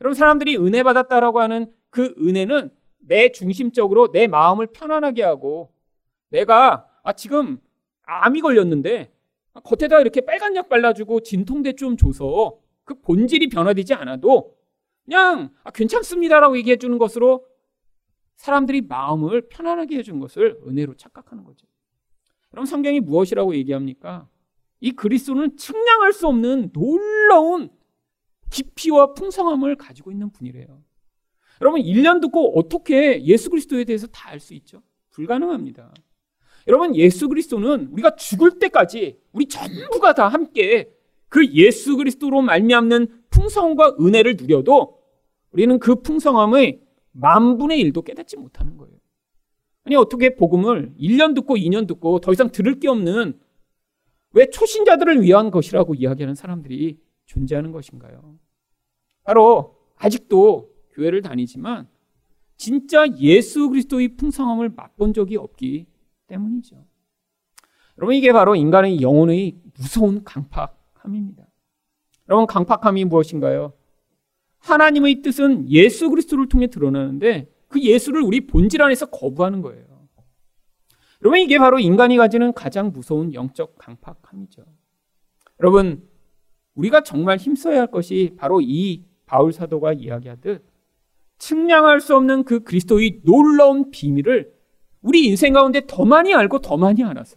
여러분 0.00 0.14
사람들이 0.14 0.58
은혜 0.58 0.84
받았다라고 0.84 1.40
하는 1.40 1.74
그 1.90 2.14
은혜는 2.20 2.70
내 2.98 3.32
중심적으로 3.32 4.12
내 4.12 4.28
마음을 4.28 4.68
편안하게 4.68 5.24
하고 5.24 5.74
내가 6.28 6.88
아 7.02 7.12
지금 7.14 7.58
암이 8.04 8.42
걸렸는데 8.42 9.12
겉에다 9.60 10.00
이렇게 10.00 10.20
빨간 10.20 10.54
약 10.56 10.68
발라주고 10.68 11.20
진통제 11.20 11.74
좀 11.74 11.96
줘서 11.96 12.58
그 12.84 13.00
본질이 13.00 13.48
변화되지 13.48 13.94
않아도 13.94 14.56
그냥 15.04 15.50
아, 15.64 15.70
괜찮습니다라고 15.70 16.56
얘기해 16.58 16.76
주는 16.76 16.98
것으로 16.98 17.46
사람들이 18.36 18.82
마음을 18.82 19.48
편안하게 19.48 19.96
해준 19.96 20.20
것을 20.20 20.60
은혜로 20.66 20.94
착각하는 20.96 21.44
거죠. 21.44 21.66
그럼 22.50 22.64
성경이 22.66 23.00
무엇이라고 23.00 23.54
얘기합니까? 23.56 24.28
이 24.80 24.92
그리스도는 24.92 25.56
측량할 25.56 26.12
수 26.12 26.26
없는 26.28 26.70
놀라운 26.72 27.70
깊이와 28.50 29.14
풍성함을 29.14 29.76
가지고 29.76 30.12
있는 30.12 30.30
분이래요. 30.30 30.82
여러분 31.62 31.80
1년 31.80 32.20
듣고 32.20 32.58
어떻게 32.58 33.22
예수 33.24 33.48
그리스도에 33.50 33.84
대해서 33.84 34.06
다 34.08 34.30
알 34.30 34.40
수 34.40 34.54
있죠? 34.54 34.82
불가능합니다. 35.10 35.92
여러분 36.66 36.96
예수 36.96 37.28
그리스도는 37.28 37.88
우리가 37.92 38.16
죽을 38.16 38.58
때까지 38.58 39.18
우리 39.32 39.46
전부가 39.46 40.14
다 40.14 40.28
함께 40.28 40.92
그 41.28 41.46
예수 41.52 41.96
그리스도로 41.96 42.42
말미암는 42.42 43.24
풍성과 43.30 43.96
은혜를 44.00 44.36
누려도 44.36 45.00
우리는 45.52 45.78
그 45.78 46.02
풍성함의 46.02 46.82
만분의 47.12 47.80
일도 47.80 48.02
깨닫지 48.02 48.36
못하는 48.36 48.76
거예요. 48.76 48.96
아니 49.84 49.94
어떻게 49.94 50.34
복음을 50.34 50.92
1년 50.98 51.34
듣고 51.34 51.56
2년 51.56 51.86
듣고 51.86 52.20
더 52.20 52.32
이상 52.32 52.50
들을 52.50 52.78
게 52.80 52.88
없는 52.88 53.38
왜 54.32 54.50
초신자들을 54.50 55.22
위한 55.22 55.50
것이라고 55.50 55.94
이야기하는 55.94 56.34
사람들이 56.34 56.98
존재하는 57.26 57.72
것인가요? 57.72 58.38
바로 59.22 59.76
아직도 59.96 60.70
교회를 60.92 61.22
다니지만 61.22 61.88
진짜 62.56 63.06
예수 63.18 63.68
그리스도의 63.68 64.16
풍성함을 64.16 64.70
맛본 64.70 65.14
적이 65.14 65.36
없기 65.36 65.86
때문이죠. 66.26 66.84
여러분 67.98 68.14
이게 68.14 68.32
바로 68.32 68.54
인간의 68.54 69.00
영혼의 69.00 69.56
무서운 69.74 70.22
강팍함입니다. 70.24 71.46
여러분 72.28 72.46
강팍함이 72.46 73.04
무엇인가요? 73.04 73.72
하나님의 74.58 75.22
뜻은 75.22 75.70
예수 75.70 76.10
그리스도를 76.10 76.48
통해 76.48 76.66
드러나는데 76.66 77.50
그 77.68 77.80
예수를 77.80 78.22
우리 78.22 78.46
본질 78.46 78.82
안에서 78.82 79.06
거부하는 79.06 79.62
거예요. 79.62 79.84
여러분 81.22 81.38
이게 81.40 81.58
바로 81.58 81.78
인간이 81.78 82.16
가지는 82.16 82.52
가장 82.52 82.92
무서운 82.92 83.32
영적 83.32 83.76
강팍함이죠. 83.78 84.64
여러분 85.60 86.06
우리가 86.74 87.02
정말 87.02 87.38
힘써야 87.38 87.80
할 87.80 87.90
것이 87.90 88.34
바로 88.36 88.60
이 88.60 89.06
바울 89.24 89.52
사도가 89.52 89.94
이야기하듯 89.94 90.64
측량할 91.38 92.00
수 92.00 92.14
없는 92.16 92.44
그 92.44 92.60
그리스도의 92.60 93.22
놀라운 93.24 93.90
비밀을 93.90 94.55
우리 95.06 95.24
인생 95.26 95.52
가운데 95.52 95.82
더 95.86 96.04
많이 96.04 96.34
알고 96.34 96.58
더 96.58 96.76
많이 96.76 97.04
알아서 97.04 97.36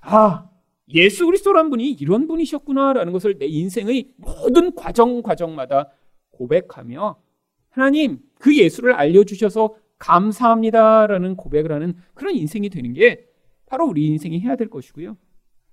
아 0.00 0.48
예수 0.88 1.26
그리스도란 1.26 1.68
분이 1.68 1.90
이런 1.92 2.26
분이셨구나라는 2.26 3.12
것을 3.12 3.38
내 3.38 3.46
인생의 3.46 4.12
모든 4.16 4.74
과정 4.74 5.20
과정마다 5.20 5.90
고백하며 6.30 7.20
하나님 7.68 8.20
그 8.38 8.56
예수를 8.56 8.94
알려주셔서 8.94 9.74
감사합니다라는 9.98 11.36
고백을 11.36 11.72
하는 11.72 11.96
그런 12.14 12.34
인생이 12.34 12.70
되는 12.70 12.94
게 12.94 13.26
바로 13.66 13.86
우리 13.86 14.06
인생이 14.06 14.40
해야 14.40 14.56
될 14.56 14.70
것이고요. 14.70 15.16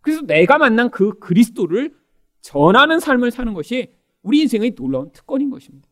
그래서 0.01 0.22
내가 0.24 0.58
만난 0.58 0.89
그 0.89 1.18
그리스도를 1.20 1.94
전하는 2.42 3.00
삶을 3.00 3.32
사는 3.32 3.53
것이 3.53 3.94
우리 4.22 4.42
인생의 4.42 4.75
놀라운 4.75 5.12
특권인 5.12 5.50
것입니다. 5.50 5.88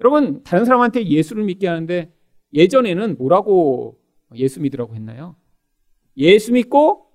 여러분, 0.00 0.42
다른 0.44 0.64
사람한테 0.64 1.06
예수를 1.06 1.44
믿게 1.44 1.66
하는데 1.66 2.12
예전에는 2.54 3.16
뭐라고 3.18 3.98
예수 4.34 4.60
믿으라고 4.60 4.94
했나요? 4.94 5.36
예수 6.16 6.52
믿고 6.52 7.12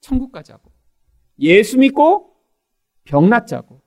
천국 0.00 0.32
가자고. 0.32 0.70
예수 1.38 1.78
믿고 1.78 2.36
병 3.04 3.28
낫자고. 3.28 3.82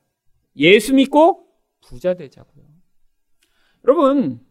예수 0.56 0.94
믿고 0.94 1.48
부자 1.82 2.14
되자고요. 2.14 2.66
여러분, 3.86 4.46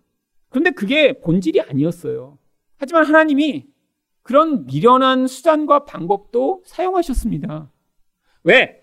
그런데 0.49 0.71
그게 0.71 1.21
본질이 1.21 1.61
아니었어요. 1.61 2.39
하지만 2.77 3.07
하나님이 3.07 3.67
그런 4.23 4.67
미련한 4.67 5.27
수단과 5.27 5.85
방법도 5.85 6.63
사용하셨습니다. 6.67 7.73
왜? 8.45 8.83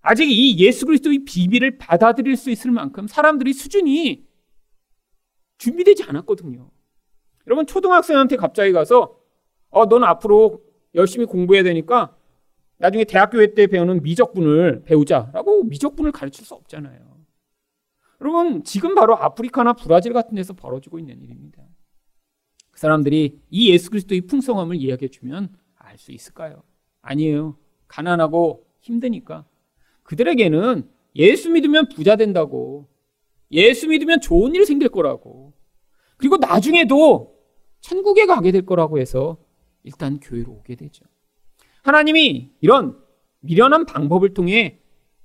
아직 0.00 0.30
이 0.30 0.58
예수 0.58 0.86
그리스도의 0.86 1.24
비밀을 1.24 1.78
받아들일 1.78 2.36
수 2.36 2.50
있을 2.50 2.70
만큼 2.70 3.06
사람들이 3.06 3.52
수준이 3.52 4.26
준비되지 5.58 6.04
않았거든요. 6.04 6.70
여러분 7.46 7.66
초등학생한테 7.66 8.36
갑자기 8.36 8.72
가서 8.72 9.18
어, 9.70 9.86
넌 9.86 10.04
앞으로 10.04 10.62
열심히 10.94 11.26
공부해야 11.26 11.62
되니까 11.62 12.16
나중에 12.78 13.04
대학교 13.04 13.44
때 13.54 13.66
배우는 13.66 14.02
미적분을 14.02 14.82
배우자라고 14.84 15.64
미적분을 15.64 16.12
가르칠 16.12 16.44
수 16.44 16.54
없잖아요. 16.54 17.14
여러분, 18.20 18.64
지금 18.64 18.94
바로 18.94 19.16
아프리카나 19.16 19.74
브라질 19.74 20.12
같은 20.12 20.34
데서 20.34 20.54
벌어지고 20.54 20.98
있는 20.98 21.20
일입니다. 21.20 21.62
그 22.70 22.80
사람들이 22.80 23.40
이 23.50 23.70
예수 23.70 23.90
그리스도의 23.90 24.22
풍성함을 24.22 24.76
이야기해 24.76 25.08
주면 25.08 25.54
알 25.76 25.98
수 25.98 26.10
있을까요? 26.10 26.62
아니에요. 27.02 27.56
가난하고 27.86 28.66
힘드니까. 28.80 29.44
그들에게는 30.02 30.88
예수 31.16 31.50
믿으면 31.50 31.88
부자 31.88 32.16
된다고. 32.16 32.88
예수 33.52 33.88
믿으면 33.88 34.20
좋은 34.20 34.54
일 34.54 34.66
생길 34.66 34.88
거라고. 34.88 35.52
그리고 36.16 36.36
나중에도 36.36 37.33
천국에 37.84 38.24
가게 38.24 38.50
될 38.50 38.64
거라고 38.64 38.98
해서 38.98 39.36
일단 39.82 40.18
교회로 40.18 40.50
오게 40.50 40.74
되죠. 40.74 41.04
하나님이 41.82 42.50
이런 42.62 42.98
미련한 43.40 43.84
방법을 43.84 44.32
통해 44.32 44.80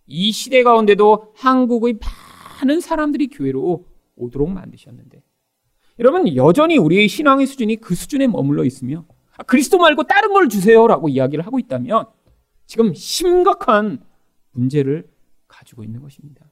이 0.05 0.33
시대 0.33 0.61
가운데도 0.63 1.31
한국의 1.37 1.99
많은 2.61 2.81
사람들이 2.81 3.27
교회로 3.27 3.85
오도록 4.17 4.49
만드셨는데 4.49 5.23
여러분 5.99 6.35
여전히 6.35 6.77
우리의 6.77 7.07
신앙의 7.07 7.47
수준이 7.47 7.77
그 7.77 7.95
수준에 7.95 8.27
머물러 8.27 8.65
있으며 8.65 9.05
아, 9.37 9.43
그리스도 9.43 9.77
말고 9.77 10.03
다른 10.03 10.33
걸 10.33 10.49
주세요라고 10.49 11.07
이야기를 11.07 11.45
하고 11.45 11.59
있다면 11.59 12.07
지금 12.65 12.93
심각한 12.93 14.03
문제를 14.51 15.07
가지고 15.47 15.85
있는 15.85 16.01
것입니다. 16.01 16.45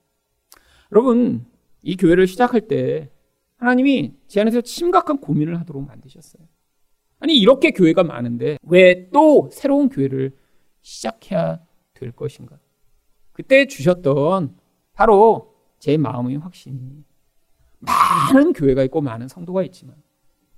여러분 0.93 1.45
이 1.81 1.97
교회를 1.97 2.27
시작할 2.27 2.61
때 2.61 3.11
하나님이 3.57 4.13
제 4.27 4.41
안에서 4.41 4.61
심각한 4.63 5.17
고민을 5.17 5.59
하도록 5.59 5.85
만드셨어요. 5.85 6.43
아니 7.19 7.35
이렇게 7.37 7.71
교회가 7.71 8.03
많은데 8.03 8.57
왜 8.63 9.09
또 9.11 9.49
새로운 9.51 9.89
교회를 9.89 10.35
시작해야 10.81 11.59
될 11.93 12.11
것인가? 12.11 12.59
그때 13.33 13.65
주셨던 13.65 14.55
바로 14.93 15.55
제 15.79 15.97
마음의 15.97 16.37
확신이 16.37 17.03
많은 17.79 18.53
교회가 18.53 18.83
있고 18.83 19.01
많은 19.01 19.27
성도가 19.27 19.63
있지만 19.63 19.95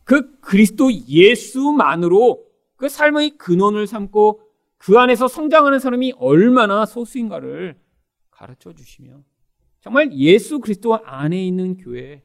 그 0.03 0.39
그리스도 0.39 0.91
예수만으로 0.91 2.45
그 2.75 2.89
삶의 2.89 3.31
근원을 3.37 3.87
삼고 3.87 4.41
그 4.77 4.97
안에서 4.97 5.27
성장하는 5.27 5.79
사람이 5.79 6.13
얼마나 6.17 6.85
소수인가를 6.85 7.77
가르쳐 8.31 8.73
주시며 8.73 9.21
정말 9.81 10.11
예수 10.13 10.59
그리스도 10.59 10.95
안에 11.05 11.45
있는 11.45 11.77
교회 11.77 12.23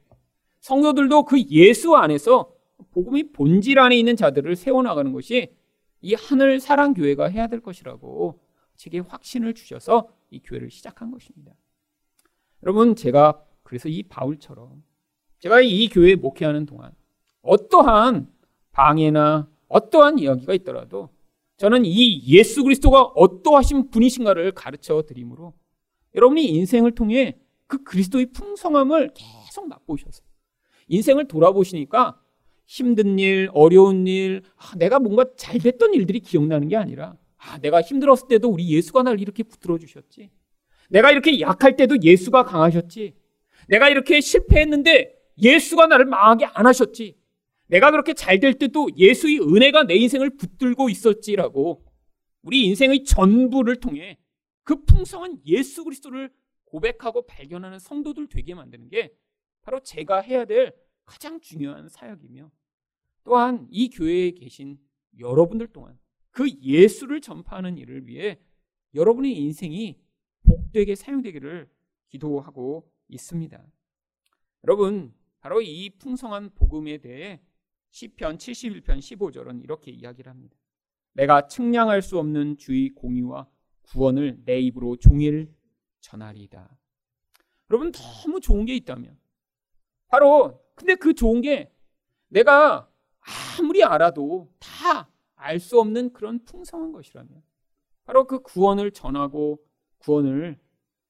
성도들도 0.65 1.25
그 1.25 1.43
예수 1.51 1.95
안에서 1.95 2.51
복음의 2.93 3.33
본질 3.35 3.79
안에 3.79 3.99
있는 3.99 4.17
자들을 4.17 4.57
세워나가는 4.57 5.13
것이 5.13 5.55
이 6.01 6.15
하늘 6.15 6.59
사랑 6.59 6.95
교회가 6.95 7.27
해야 7.27 7.49
될 7.49 7.61
것이라고 7.61 8.41
제게 8.75 9.01
확신을 9.01 9.53
주셔서 9.53 10.09
이 10.31 10.41
교회를 10.41 10.71
시작한 10.71 11.11
것입니다. 11.11 11.53
여러분, 12.63 12.97
제가 12.97 13.45
그래서 13.63 13.91
이 13.91 14.05
바울처럼 14.05 14.83
제가 15.41 15.61
이 15.61 15.87
교회에 15.91 16.15
목회하는 16.15 16.65
동안 16.65 16.93
어떠한 17.43 18.33
방해나 18.73 19.51
어떠한 19.69 20.19
이야기가 20.19 20.55
있더라도 20.55 21.11
저는 21.59 21.85
이 21.85 22.27
예수 22.27 22.65
그리스도가 22.65 23.03
어떠하신 23.03 23.91
분이신가를 23.91 24.53
가르쳐 24.53 25.03
드림으로 25.03 25.53
여러분이 26.15 26.43
인생을 26.43 26.95
통해 26.95 27.39
그 27.67 27.85
그리스도의 27.85 28.33
풍성함을 28.33 29.11
계속 29.13 29.69
맛보셔서 29.69 30.23
인생을 30.89 31.29
돌아보시니까 31.29 32.21
힘든 32.67 33.19
일, 33.19 33.51
어려운 33.53 34.07
일, 34.07 34.43
아, 34.57 34.75
내가 34.77 34.99
뭔가 34.99 35.27
잘 35.37 35.59
됐던 35.59 35.95
일들이 35.95 36.21
기억나는 36.21 36.69
게 36.69 36.77
아니라 36.77 37.17
아, 37.37 37.59
내가 37.59 37.83
힘들었을 37.83 38.29
때도 38.29 38.49
우리 38.49 38.71
예수가 38.71 39.03
나를 39.03 39.21
이렇게 39.21 39.43
붙들어 39.43 39.79
주셨지. 39.79 40.31
내가 40.89 41.11
이렇게 41.11 41.41
약할 41.41 41.77
때도 41.77 42.03
예수가 42.03 42.45
강하셨지. 42.45 43.15
내가 43.69 43.89
이렇게 43.89 44.21
실패했는데 44.21 45.15
예수가 45.43 45.87
나를 45.87 46.07
망하게 46.07 46.47
안 46.47 46.67
하셨지. 46.67 47.17
내가 47.67 47.91
그렇게 47.91 48.15
잘 48.15 48.41
될 48.41 48.55
때도 48.55 48.89
예수의 48.97 49.41
은혜가 49.41 49.85
내 49.85 49.95
인생을 49.95 50.37
붙들고 50.37 50.91
있었지라고 50.91 51.85
우리 52.43 52.65
인생의 52.67 53.05
전부를 53.05 53.77
통해 53.77 54.19
그 54.63 54.85
풍성한 54.85 55.41
예수 55.47 55.85
그리스도를 55.85 56.31
고백하고 56.67 57.27
발견하는 57.27 57.79
성도들 57.79 58.29
되게 58.29 58.55
만드는 58.55 58.89
게 58.89 59.13
바로 59.65 59.81
제가 59.81 60.21
해야 60.21 60.45
될 60.45 60.75
가장 61.05 61.41
중요한 61.41 61.89
사역이며 61.89 62.51
또한 63.25 63.67
이 63.71 63.89
교회에 63.89 64.33
계신 64.33 64.79
여러분들 65.19 65.69
동안 65.69 65.99
그 66.31 66.49
예수를 66.61 67.21
전파하는 67.21 67.79
일을 67.79 68.07
위해 68.07 68.39
여러분의 68.95 69.37
인생이 69.37 69.99
복되게 70.45 70.95
사용되기를 70.95 71.69
기도하고 72.09 72.91
있습니다. 73.09 73.65
여러분, 74.65 75.15
바로 75.41 75.61
이 75.61 75.91
풍성한 75.91 76.55
복음에 76.55 76.99
대해 76.99 77.41
시편 77.91 78.39
71편 78.39 78.99
15절은 78.99 79.63
이렇게 79.63 79.91
이야기를 79.91 80.31
합니다. 80.31 80.57
내가 81.13 81.47
측량할 81.47 82.03
수 82.03 82.19
없는 82.19 82.57
주의 82.57 82.91
공의와 82.91 83.49
구원을 83.83 84.43
내 84.45 84.59
입으로 84.61 84.97
종일 84.97 85.55
전하리이다. 86.01 86.77
여러분 87.71 87.93
너무 87.93 88.41
좋은 88.41 88.65
게 88.65 88.75
있다면 88.75 89.17
바로 90.15 90.63
근데 90.77 90.95
그 90.95 91.13
좋은 91.13 91.41
게 91.41 91.73
내가 92.29 92.89
아무리 93.59 93.83
알아도 93.83 94.49
다 94.61 95.11
알 95.35 95.59
수 95.59 95.81
없는 95.81 96.13
그런 96.13 96.45
풍성한 96.45 96.93
것이라면 96.93 97.43
바로 98.05 98.29
그 98.29 98.41
구원을 98.41 98.93
전하고 98.93 99.61
구원을 99.99 100.57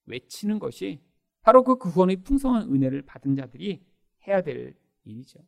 외치는 0.07 0.59
것이 0.59 1.03
바로 1.43 1.63
그 1.65 1.77
구원의 1.77 2.23
풍성한 2.23 2.73
은혜를 2.73 3.03
받은 3.03 3.37
자들이 3.37 3.85
해야 4.27 4.43
될 4.43 4.75
일이죠. 5.05 5.39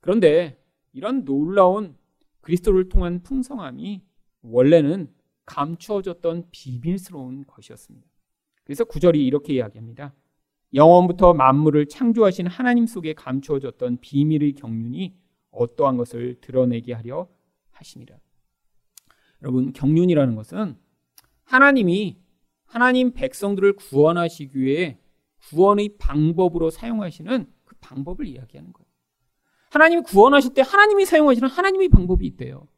그런데 0.00 0.64
이런 0.92 1.24
놀라운 1.24 1.98
그리스도를 2.40 2.88
통한 2.88 3.22
풍성함이 3.22 4.02
원래는 4.42 5.12
감추어졌던 5.44 6.50
비밀스러운 6.52 7.44
것이었습니다. 7.48 8.06
그래서 8.62 8.84
구절이 8.84 9.26
이렇게 9.26 9.54
이야기합니다. 9.54 10.14
영원부터 10.74 11.34
만물을 11.34 11.86
창조하신 11.86 12.46
하나님 12.46 12.86
속에 12.86 13.14
감추어졌던 13.14 13.98
비밀의 14.00 14.52
경륜이 14.54 15.16
어떠한 15.50 15.96
것을 15.96 16.40
드러내게 16.40 16.92
하려 16.92 17.28
하십니다. 17.70 18.18
여러분, 19.42 19.72
경륜이라는 19.72 20.34
것은 20.36 20.76
하나님이 21.44 22.18
하나님 22.66 23.12
백성들을 23.12 23.72
구원하시기 23.74 24.56
위해 24.58 24.98
구원의 25.48 25.96
방법으로 25.98 26.70
사용하시는 26.70 27.46
그 27.64 27.76
방법을 27.80 28.26
이야기하는 28.26 28.72
거예요. 28.72 28.86
하나님이 29.70 30.02
구원하실 30.02 30.54
때 30.54 30.62
하나님이 30.62 31.06
사용하시는 31.06 31.48
하나님의 31.48 31.88
방법이 31.88 32.26
있대요. 32.26 32.68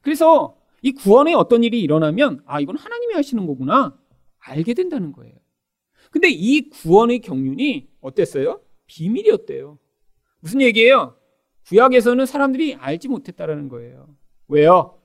그래서 0.00 0.56
이 0.82 0.92
구원에 0.92 1.34
어떤 1.34 1.64
일이 1.64 1.80
일어나면 1.80 2.42
아, 2.46 2.60
이건 2.60 2.76
하나님이 2.76 3.14
하시는 3.14 3.46
거구나. 3.46 3.98
알게 4.38 4.74
된다는 4.74 5.12
거예요. 5.12 5.34
근데 6.14 6.28
이 6.30 6.70
구원의 6.70 7.18
경륜이 7.22 7.88
어땠어요? 8.00 8.60
비밀이었대요. 8.86 9.80
무슨 10.38 10.60
얘기예요? 10.60 11.16
구약에서는 11.66 12.24
사람들이 12.24 12.76
알지 12.76 13.08
못했다라는 13.08 13.68
거예요. 13.68 14.14
왜요? 14.46 15.00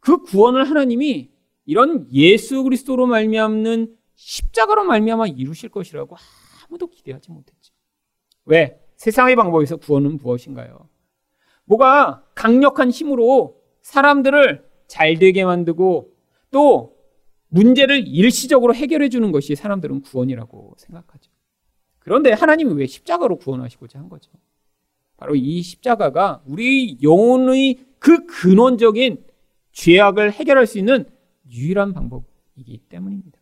그 0.00 0.22
구원을 0.24 0.68
하나님이 0.68 1.30
이런 1.64 2.08
예수 2.12 2.64
그리스도로 2.64 3.06
말미암는 3.06 3.96
십자가로 4.16 4.82
말미암아 4.82 5.28
이루실 5.28 5.68
것이라고 5.68 6.16
아무도 6.66 6.88
기대하지 6.88 7.30
못했죠. 7.30 7.72
왜? 8.46 8.80
세상의 8.96 9.36
방법에서 9.36 9.76
구원은 9.76 10.16
무엇인가요? 10.16 10.88
뭐가 11.66 12.24
강력한 12.34 12.90
힘으로 12.90 13.62
사람들을 13.82 14.68
잘 14.88 15.20
되게 15.20 15.44
만들고 15.44 16.12
또 16.50 16.95
문제를 17.48 18.06
일시적으로 18.06 18.74
해결해 18.74 19.08
주는 19.08 19.32
것이 19.32 19.54
사람들은 19.54 20.02
구원이라고 20.02 20.74
생각하죠. 20.78 21.30
그런데 21.98 22.32
하나님이 22.32 22.74
왜 22.74 22.86
십자가로 22.86 23.38
구원하시고자 23.38 23.98
한 23.98 24.08
거죠? 24.08 24.30
바로 25.16 25.34
이 25.34 25.62
십자가가 25.62 26.42
우리 26.46 26.98
영혼의 27.02 27.84
그 27.98 28.26
근원적인 28.26 29.24
죄악을 29.72 30.32
해결할 30.32 30.66
수 30.66 30.78
있는 30.78 31.06
유일한 31.50 31.92
방법이기 31.92 32.78
때문입니다. 32.88 33.38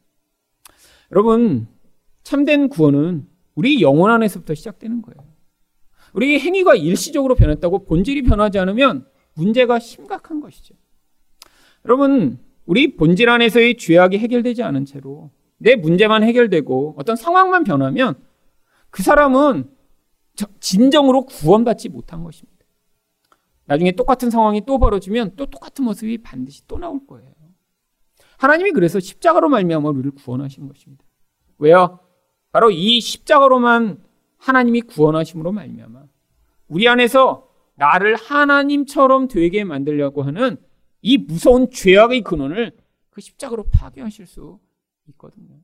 여러분, 1.13 1.69
참된 2.23 2.69
구원은 2.69 3.29
우리 3.55 3.83
영혼 3.83 4.11
안에서부터 4.11 4.55
시작되는 4.55 5.03
거예요. 5.03 5.35
우리 6.13 6.39
행위가 6.39 6.75
일시적으로 6.75 7.35
변했다고 7.35 7.85
본질이 7.85 8.23
변하지 8.23 8.59
않으면 8.59 9.07
문제가 9.35 9.79
심각한 9.79 10.41
것이죠. 10.41 10.75
여러분, 11.85 12.39
우리 12.67 12.97
본질 12.97 13.29
안에서의 13.29 13.77
죄악이 13.77 14.19
해결되지 14.19 14.63
않은 14.63 14.85
채로 14.85 15.31
내 15.59 15.77
문제만 15.77 16.23
해결되고 16.23 16.97
어떤 16.99 17.17
상황만 17.17 17.65
변하면 17.65 18.15
그 18.91 19.03
사람은 19.03 19.71
진정으로 20.61 21.27
구원받지 21.27 21.89
못한 21.89 22.25
것입니다. 22.25 22.55
나중에 23.67 23.93
똑같은 23.93 24.31
상황이 24.31 24.65
또 24.67 24.79
벌어지면 24.79 25.37
또 25.37 25.47
똑같은 25.47 25.85
모습이 25.85 26.19
반드시 26.19 26.67
또 26.67 26.79
나올 26.79 27.01
거예요. 27.07 27.33
하나님이 28.39 28.73
그래서 28.73 29.01
십자가로 29.01 29.49
말미암아 29.49 29.89
우리를 29.89 30.11
구원하신 30.13 30.69
것입니다. 30.69 31.05
왜요? 31.59 32.01
바로 32.53 32.71
이 32.71 33.01
십자가로만 33.01 34.03
하나님이 34.39 34.83
구원하심으로 34.83 35.53
말미암아 35.53 36.03
우리 36.69 36.89
안에서 36.89 37.49
나를 37.77 38.17
하나님처럼 38.17 39.29
되게 39.29 39.65
만들려고 39.65 40.23
하는 40.23 40.59
이 41.05 41.19
무서운 41.19 41.71
죄악의 41.71 42.23
근원을 42.23 42.73
그 43.11 43.21
십자가로 43.21 43.65
파괴하실 43.65 44.27
수 44.27 44.59
있거든요. 45.11 45.61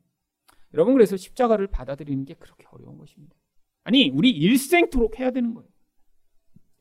여러분 0.75 0.93
그래서 0.93 1.17
십자가를 1.17 1.67
받아들이는 1.67 2.27
게 2.27 2.35
그렇게 2.35 2.67
어려운 2.71 2.99
것입니다. 2.99 3.35
아니 3.83 4.11
우리 4.11 4.31
일생토록 4.31 5.19
해야 5.19 5.31
되는 5.31 5.55
거예요. 5.55 5.67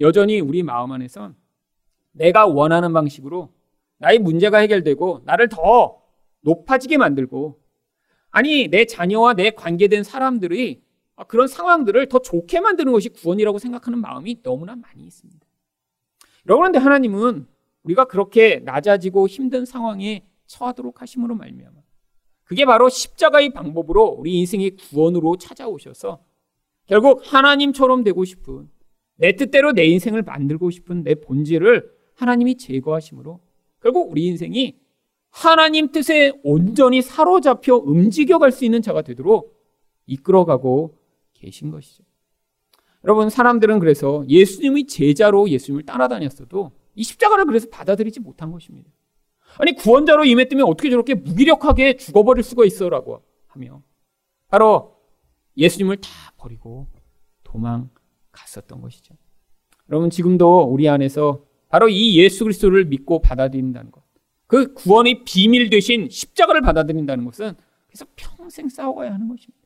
여전히 0.02 0.42
우리 0.42 0.62
마음 0.62 0.92
안에선 0.92 1.38
내가 2.12 2.48
원하는 2.48 2.92
방식으로 2.92 3.54
나의 3.98 4.20
문제가 4.20 4.58
해결되고 4.58 5.22
나를 5.24 5.48
더 5.48 6.02
높아지게 6.42 6.98
만들고 6.98 7.62
아니 8.30 8.68
내 8.68 8.84
자녀와 8.84 9.36
내 9.36 9.52
관계된 9.52 10.04
사람들이 10.04 10.84
그런 11.30 11.48
상황들을 11.48 12.10
더 12.10 12.20
좋게 12.20 12.60
만드는 12.60 12.92
것이 12.92 13.08
구원이라고 13.08 13.58
생각하는 13.58 14.00
마음이 14.00 14.44
너무나 14.44 14.76
많이 14.76 15.06
있습니다. 15.06 15.48
여러분 16.46 16.66
근데 16.66 16.80
하나님은 16.80 17.48
우리가 17.84 18.06
그렇게 18.06 18.60
낮아지고 18.60 19.28
힘든 19.28 19.66
상황에 19.66 20.26
처하도록 20.48 21.02
하심으로 21.02 21.36
말미암아 21.36 21.76
그게 22.44 22.66
바로 22.66 22.90
십자가의 22.90 23.54
방법으로 23.54 24.06
우리 24.06 24.40
인생의 24.40 24.72
구원으로 24.72 25.38
찾아오셔서 25.38 26.24
결국 26.88 27.22
하나님처럼 27.24 28.04
되고 28.04 28.26
싶은 28.26 28.70
내 29.16 29.36
뜻대로 29.36 29.74
내 29.74 29.86
인생을 29.86 30.24
만들고 30.24 30.72
싶은 30.72 31.04
내 31.04 31.14
본질을 31.16 31.92
하나님이 32.16 32.58
제거하심으로 32.58 33.40
결국 33.82 34.12
우리 34.12 34.26
인생이 34.26 34.78
하나님 35.30 35.92
뜻에 35.92 36.34
온전히 36.44 37.02
사로잡혀 37.02 37.76
움직여갈 37.76 38.52
수 38.52 38.66
있는 38.66 38.82
자가 38.82 39.04
되도록 39.04 39.56
이끌어가고 40.08 40.98
계신 41.34 41.70
것이죠. 41.70 42.04
여러분, 43.04 43.30
사람들은 43.30 43.80
그래서 43.80 44.26
예수님의 44.28 44.88
제자로 44.88 45.50
예수님을 45.50 45.86
따라다녔어도 45.86 46.72
이 47.00 47.04
십자가를 47.04 47.46
그래서 47.46 47.70
받아들이지 47.70 48.20
못한 48.20 48.52
것입니다. 48.52 48.92
아니 49.58 49.74
구원자로 49.74 50.26
임했다면 50.26 50.66
어떻게 50.66 50.90
저렇게 50.90 51.16
무기력하게 51.16 51.96
죽어버릴 51.96 52.44
수가 52.44 52.66
있어라고 52.66 53.24
하며 53.48 53.82
바로 54.50 54.98
예수님을 55.56 55.98
다 55.98 56.10
버리고 56.38 56.88
도망갔었던 57.46 58.82
것이죠. 58.82 59.16
여러분 59.90 60.10
지금도 60.10 60.64
우리 60.64 60.90
안에서 60.90 61.46
바로 61.70 61.88
이 61.88 62.20
예수 62.20 62.44
그리스도를 62.44 62.84
믿고 62.86 63.22
받아들인다는 63.22 63.92
것, 63.92 64.04
그 64.46 64.74
구원의 64.74 65.24
비밀 65.24 65.70
되신 65.70 66.10
십자가를 66.10 66.62
받아들인다는 66.62 67.24
것은 67.24 67.54
그래서 67.88 68.06
평생 68.18 68.68
싸워가야 68.68 69.14
하는 69.14 69.30
것입니다. 69.30 69.66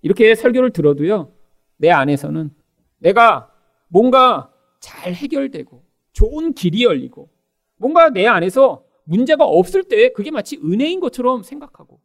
이렇게 0.00 0.34
설교를 0.34 0.72
들어도요, 0.72 1.32
내 1.76 1.90
안에서는 1.90 2.50
내가 2.98 3.54
뭔가 3.86 4.52
잘 4.80 5.14
해결되고 5.14 5.91
좋은 6.12 6.52
길이 6.54 6.84
열리고 6.84 7.30
뭔가 7.76 8.10
내 8.10 8.26
안에서 8.26 8.84
문제가 9.04 9.44
없을 9.44 9.84
때 9.84 10.12
그게 10.12 10.30
마치 10.30 10.56
은혜인 10.56 11.00
것처럼 11.00 11.42
생각하고 11.42 12.00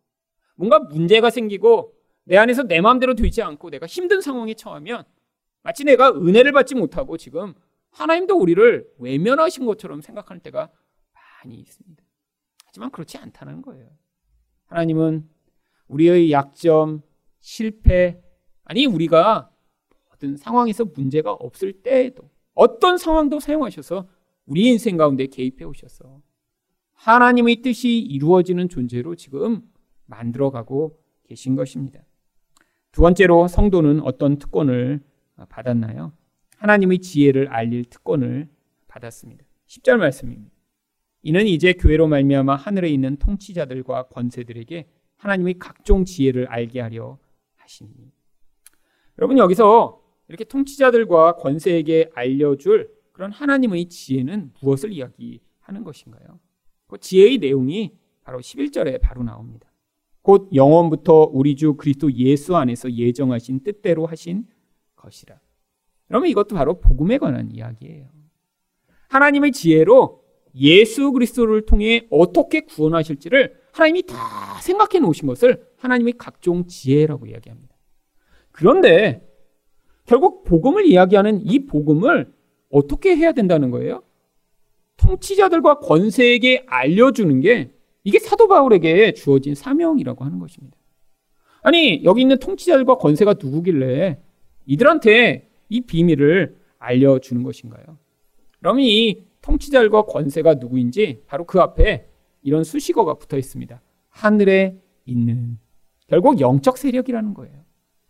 뭔가 0.56 0.80
문제가 0.80 1.30
생기고 1.30 1.94
내 2.24 2.38
안에서 2.38 2.64
내 2.64 2.82
마음대로 2.82 3.16
되지 3.16 3.42
않고 3.42 3.70
내가 3.70 3.86
힘든 3.86 4.22
상황에 4.22 4.54
처하면 4.54 5.04
마치 5.62 5.84
내가 5.84 6.10
은혜를 6.12 6.52
받지 6.52 6.76
못하고 6.76 7.18
지금 7.18 7.54
하나님도 7.92 8.36
우리를 8.36 8.88
외면하신 9.00 9.66
것처럼 9.66 10.02
생각하는 10.02 10.42
때가 10.42 10.72
많이 11.44 11.56
있습니다. 11.60 12.04
하지만 12.66 12.92
그렇지 12.92 13.18
않다는 13.18 13.62
거예요. 13.62 13.90
하나님은 14.66 15.30
우리의 15.88 16.32
약점, 16.32 17.02
실패, 17.40 18.22
아니 18.66 18.86
우리가 18.86 19.50
모든 20.10 20.36
상황에서 20.36 20.86
문제가 20.86 21.32
없을 21.32 21.74
때에도 21.82 22.30
어떤 22.58 22.98
상황도 22.98 23.40
사용하셔서 23.40 24.08
우리 24.48 24.68
인생 24.68 24.98
가운데 24.98 25.28
개입해 25.28 25.64
오셔서 25.64 26.22
하나님의 26.94 27.62
뜻이 27.62 28.00
이루어지는 28.00 28.68
존재로 28.68 29.16
지금 29.16 29.62
만들어가고 30.08 31.00
계신 31.28 31.56
것입니다. 31.56 32.00
두 32.92 33.02
번째로 33.02 33.48
성도는 33.48 34.02
어떤 34.02 34.40
특권을 34.40 35.02
받았나요? 35.50 36.14
하나님의 36.58 37.00
지혜를 37.00 37.50
알릴 37.50 37.86
특권을 37.86 38.50
받았습니다. 38.88 39.46
10절 39.68 39.98
말씀입니다. 39.98 40.52
이는 41.22 41.46
이제 41.46 41.74
교회로 41.74 42.08
말미암아 42.08 42.56
하늘에 42.56 42.90
있는 42.90 43.18
통치자들과 43.18 44.08
권세들에게 44.08 44.90
하나님의 45.18 45.60
각종 45.60 46.06
지혜를 46.06 46.48
알게 46.48 46.82
하려 46.82 47.20
하시니. 47.58 47.92
여러분 49.20 49.38
여기서 49.38 50.07
이렇게 50.28 50.44
통치자들과 50.44 51.36
권세에게 51.38 52.12
알려줄 52.14 52.92
그런 53.12 53.32
하나님의 53.32 53.90
지혜는 53.90 54.52
무엇을 54.62 54.92
이야기하는 54.92 55.84
것인가요? 55.84 56.40
그 56.88 56.98
지혜의 57.00 57.40
내용이 57.40 57.94
바로 58.24 58.40
11절에 58.40 59.02
바로 59.02 59.24
나옵니다. 59.24 59.72
곧 60.22 60.50
영원부터 60.54 61.30
우리 61.32 61.56
주 61.56 61.76
그리스도 61.76 62.12
예수 62.12 62.56
안에서 62.56 62.92
예정하신 62.92 63.64
뜻대로 63.64 64.06
하신 64.06 64.46
것이라. 64.96 65.40
그러면 66.08 66.30
이것도 66.30 66.56
바로 66.56 66.80
복음에 66.80 67.18
관한 67.18 67.52
이야기예요. 67.52 68.10
하나님의 69.10 69.52
지혜로 69.54 70.24
예수 70.56 71.12
그리스도를 71.12 71.66
통해 71.66 72.08
어떻게 72.10 72.62
구원하실지를 72.62 73.56
하나님이 73.72 74.04
다 74.04 74.16
생각해 74.62 75.00
놓으신 75.00 75.28
것을 75.28 75.66
하나님의 75.78 76.14
각종 76.18 76.66
지혜라고 76.68 77.28
이야기합니다. 77.28 77.76
그런데 78.52 79.27
결국 80.08 80.46
복음을 80.46 80.86
이야기하는 80.86 81.42
이 81.46 81.66
복음을 81.66 82.34
어떻게 82.72 83.16
해야 83.16 83.34
된다는 83.34 83.70
거예요? 83.72 84.02
통치자들과 84.96 85.80
권세에게 85.80 86.66
알려주는 86.66 87.42
게 87.42 87.72
이게 88.04 88.18
사도 88.20 88.48
바울에게 88.48 89.14
주어진 89.14 89.54
사명이라고 89.54 90.24
하는 90.24 90.40
것입니다. 90.40 90.78
아니, 91.62 92.04
여기 92.06 92.22
있는 92.22 92.38
통치자들과 92.40 92.96
권세가 92.96 93.36
누구길래 93.40 94.20
이들한테 94.66 95.50
이 95.70 95.82
비밀을 95.82 96.56
알려주는 96.80 97.44
것인가요? 97.44 97.98
그러면 98.60 98.84
이 98.86 99.24
통치자들과 99.42 100.04
권세가 100.04 100.56
누구인지 100.56 101.24
바로 101.28 101.46
그 101.46 101.60
앞에 101.60 102.08
이런 102.44 102.64
수식어가 102.64 103.16
붙어 103.16 103.38
있습니다. 103.38 103.82
하늘에 104.10 104.78
있는. 105.06 105.60
결국 106.08 106.40
영적 106.40 106.78
세력이라는 106.78 107.34
거예요. 107.34 107.66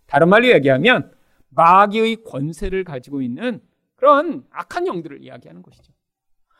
다른 0.05 0.29
말로 0.29 0.47
얘기하면 0.47 1.16
마귀의 1.57 2.23
권세를 2.23 2.83
가지고 2.83 3.21
있는 3.21 3.59
그런 3.95 4.45
악한 4.51 4.87
영들을 4.87 5.23
이야기하는 5.23 5.63
것이죠. 5.63 5.91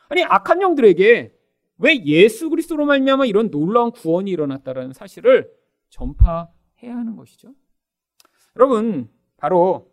아니 0.08 0.24
악한 0.24 0.60
영들에게 0.60 1.34
왜 1.78 2.04
예수 2.04 2.50
그리스도로 2.50 2.84
말미암아 2.84 3.26
이런 3.26 3.50
놀라운 3.50 3.92
구원이 3.92 4.30
일어났다라는 4.30 4.92
사실을 4.92 5.50
전파해야 5.90 6.48
하는 6.82 7.14
것이죠. 7.14 7.54
여러분 8.56 9.08
바로 9.36 9.92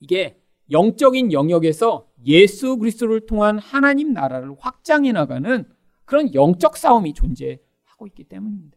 이게 0.00 0.42
영적인 0.70 1.32
영역에서 1.32 2.10
예수 2.26 2.78
그리스도를 2.78 3.26
통한 3.26 3.58
하나님 3.58 4.12
나라를 4.12 4.56
확장해 4.58 5.12
나가는 5.12 5.64
그런 6.04 6.34
영적 6.34 6.76
싸움이 6.76 7.14
존재하고 7.14 8.06
있기 8.08 8.24
때문입니다. 8.24 8.76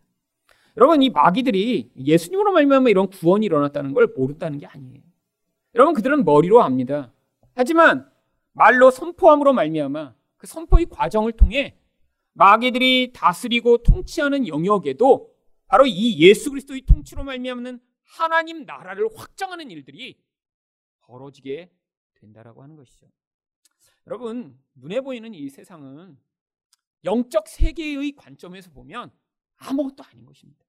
여러분 0.77 1.01
이 1.01 1.09
마귀들이 1.09 1.93
예수님으로 1.97 2.51
말미암아 2.51 2.89
이런 2.89 3.07
구원이 3.07 3.45
일어났다는 3.45 3.93
걸 3.93 4.13
모른다는 4.15 4.59
게 4.59 4.67
아니에요. 4.67 5.01
여러분 5.75 5.93
그들은 5.93 6.23
머리로 6.23 6.63
압니다. 6.63 7.11
하지만 7.53 8.09
말로 8.53 8.91
선포함으로 8.91 9.51
말미암아 9.53 10.15
그 10.37 10.47
선포의 10.47 10.85
과정을 10.85 11.33
통해 11.33 11.77
마귀들이 12.33 13.11
다스리고 13.13 13.79
통치하는 13.79 14.47
영역에도 14.47 15.33
바로 15.67 15.85
이 15.85 16.19
예수 16.19 16.49
그리스도의 16.49 16.81
통치로 16.81 17.23
말미암는 17.25 17.81
하나님 18.03 18.63
나라를 18.63 19.09
확장하는 19.15 19.69
일들이 19.69 20.17
벌어지게 21.01 21.69
된다라고 22.15 22.63
하는 22.63 22.75
것이죠. 22.77 23.07
여러분 24.07 24.57
눈에 24.75 25.01
보이는 25.01 25.33
이 25.33 25.49
세상은 25.49 26.17
영적 27.03 27.47
세계의 27.49 28.13
관점에서 28.15 28.71
보면 28.71 29.11
아무것도 29.57 30.03
아닌 30.03 30.25
것입니다. 30.25 30.63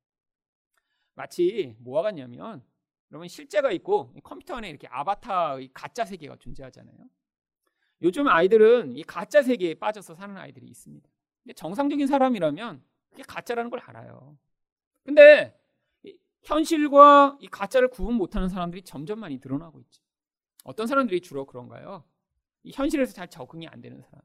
마치 1.14 1.76
뭐와 1.78 2.02
같냐면 2.02 2.64
여러분 3.10 3.28
실제가 3.28 3.70
있고 3.72 4.12
컴퓨터 4.22 4.54
안에 4.56 4.68
이렇게 4.68 4.86
아바타의 4.88 5.70
가짜 5.72 6.04
세계가 6.04 6.36
존재하잖아요. 6.36 6.96
요즘 8.02 8.28
아이들은 8.28 8.96
이 8.96 9.02
가짜 9.04 9.42
세계에 9.42 9.74
빠져서 9.74 10.14
사는 10.14 10.36
아이들이 10.36 10.66
있습니다. 10.66 11.08
근데 11.42 11.54
정상적인 11.54 12.06
사람이라면 12.06 12.82
그게 13.10 13.22
가짜라는 13.22 13.70
걸 13.70 13.80
알아요. 13.80 14.36
근데 15.04 15.58
현실과 16.42 17.38
이 17.40 17.48
가짜를 17.48 17.88
구분 17.88 18.14
못하는 18.14 18.48
사람들이 18.48 18.82
점점 18.82 19.20
많이 19.20 19.38
늘어나고 19.42 19.80
있죠. 19.80 20.02
어떤 20.64 20.86
사람들이 20.86 21.20
주로 21.20 21.46
그런가요? 21.46 22.04
이 22.64 22.72
현실에서 22.72 23.12
잘 23.12 23.28
적응이 23.28 23.68
안 23.68 23.80
되는 23.80 24.00
사람. 24.02 24.20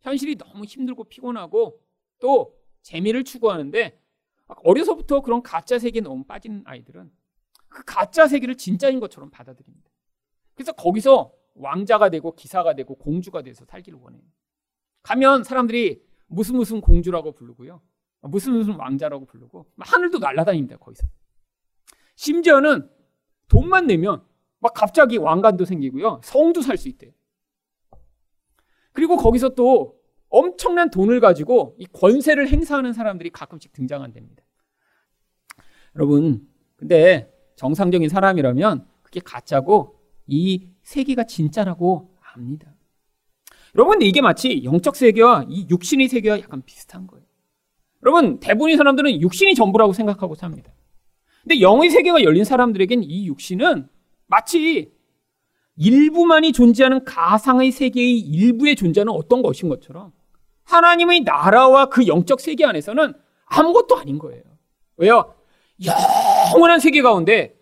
현실이 0.00 0.36
너무 0.36 0.64
힘들고 0.64 1.04
피곤하고 1.04 1.80
또 2.18 2.58
재미를 2.82 3.24
추구하는데 3.24 4.00
어려서부터 4.46 5.20
그런 5.20 5.42
가짜 5.42 5.78
세계에 5.78 6.02
너무 6.02 6.24
빠진 6.24 6.62
아이들은 6.66 7.10
그 7.72 7.82
가짜 7.84 8.26
세계를 8.26 8.56
진짜인 8.56 9.00
것처럼 9.00 9.30
받아들입니다. 9.30 9.90
그래서 10.54 10.72
거기서 10.72 11.32
왕자가 11.54 12.10
되고 12.10 12.34
기사가 12.34 12.74
되고 12.74 12.94
공주가 12.94 13.42
돼서 13.42 13.64
살기를 13.64 13.98
원해요. 13.98 14.22
가면 15.02 15.44
사람들이 15.44 16.02
무슨 16.26 16.56
무슨 16.56 16.80
공주라고 16.80 17.32
부르고요. 17.32 17.82
무슨 18.22 18.52
무슨 18.52 18.74
왕자라고 18.74 19.26
부르고 19.26 19.66
하늘도 19.78 20.18
날아다닙니다. 20.18 20.76
거기서. 20.76 21.06
심지어는 22.14 22.88
돈만 23.48 23.86
내면 23.86 24.24
막 24.60 24.72
갑자기 24.74 25.16
왕관도 25.16 25.64
생기고요. 25.64 26.20
성도 26.22 26.62
살 26.62 26.76
수 26.76 26.88
있대요. 26.88 27.10
그리고 28.92 29.16
거기서 29.16 29.50
또 29.50 29.98
엄청난 30.28 30.90
돈을 30.90 31.20
가지고 31.20 31.74
이 31.78 31.86
권세를 31.86 32.48
행사하는 32.48 32.92
사람들이 32.92 33.30
가끔씩 33.30 33.72
등장한답니다. 33.72 34.44
여러분, 35.96 36.48
근데 36.76 37.31
정상적인 37.62 38.08
사람이라면 38.08 38.84
그게 39.02 39.20
가짜고 39.20 39.94
이 40.26 40.66
세계가 40.82 41.24
진짜라고 41.24 42.10
압니다. 42.34 42.74
여러분, 43.76 44.02
이게 44.02 44.20
마치 44.20 44.64
영적 44.64 44.96
세계와 44.96 45.46
이 45.48 45.68
육신의 45.70 46.08
세계와 46.08 46.40
약간 46.40 46.62
비슷한 46.66 47.06
거예요. 47.06 47.24
여러분, 48.02 48.40
대부분의 48.40 48.76
사람들은 48.76 49.20
육신이 49.20 49.54
전부라고 49.54 49.92
생각하고 49.92 50.34
삽니다. 50.34 50.72
근데 51.42 51.60
영의 51.60 51.90
세계가 51.90 52.24
열린 52.24 52.44
사람들에겐 52.44 53.04
이 53.04 53.26
육신은 53.28 53.88
마치 54.26 54.92
일부만이 55.76 56.52
존재하는 56.52 57.04
가상의 57.04 57.70
세계의 57.70 58.18
일부에 58.18 58.74
존재하는 58.74 59.12
어떤 59.12 59.40
것인 59.40 59.68
것처럼 59.68 60.12
하나님의 60.64 61.20
나라와 61.20 61.86
그 61.86 62.08
영적 62.08 62.40
세계 62.40 62.64
안에서는 62.64 63.14
아무것도 63.46 63.96
아닌 63.98 64.18
거예요. 64.18 64.42
왜요? 64.96 65.34
영원한 66.54 66.80
세계 66.80 67.00
가운데 67.02 67.58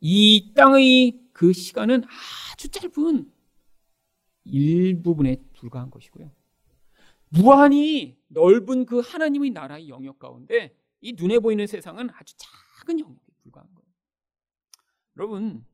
이 0.00 0.52
땅의 0.54 1.20
그 1.32 1.52
시간은 1.52 2.04
아주 2.52 2.68
짧은 2.68 3.30
일부분에 4.44 5.36
불과한 5.54 5.90
것이고요. 5.90 6.30
무한히 7.30 8.16
넓은 8.28 8.86
그 8.86 9.00
하나님의 9.00 9.50
나라의 9.50 9.88
영역 9.88 10.18
가운데 10.18 10.76
이 11.00 11.14
눈에 11.14 11.38
보이는 11.38 11.66
세상은 11.66 12.10
아주 12.10 12.34
작은 12.36 13.00
영역에 13.00 13.32
불과한 13.42 13.68
거예요. 13.74 13.90
여러분, 15.16 15.64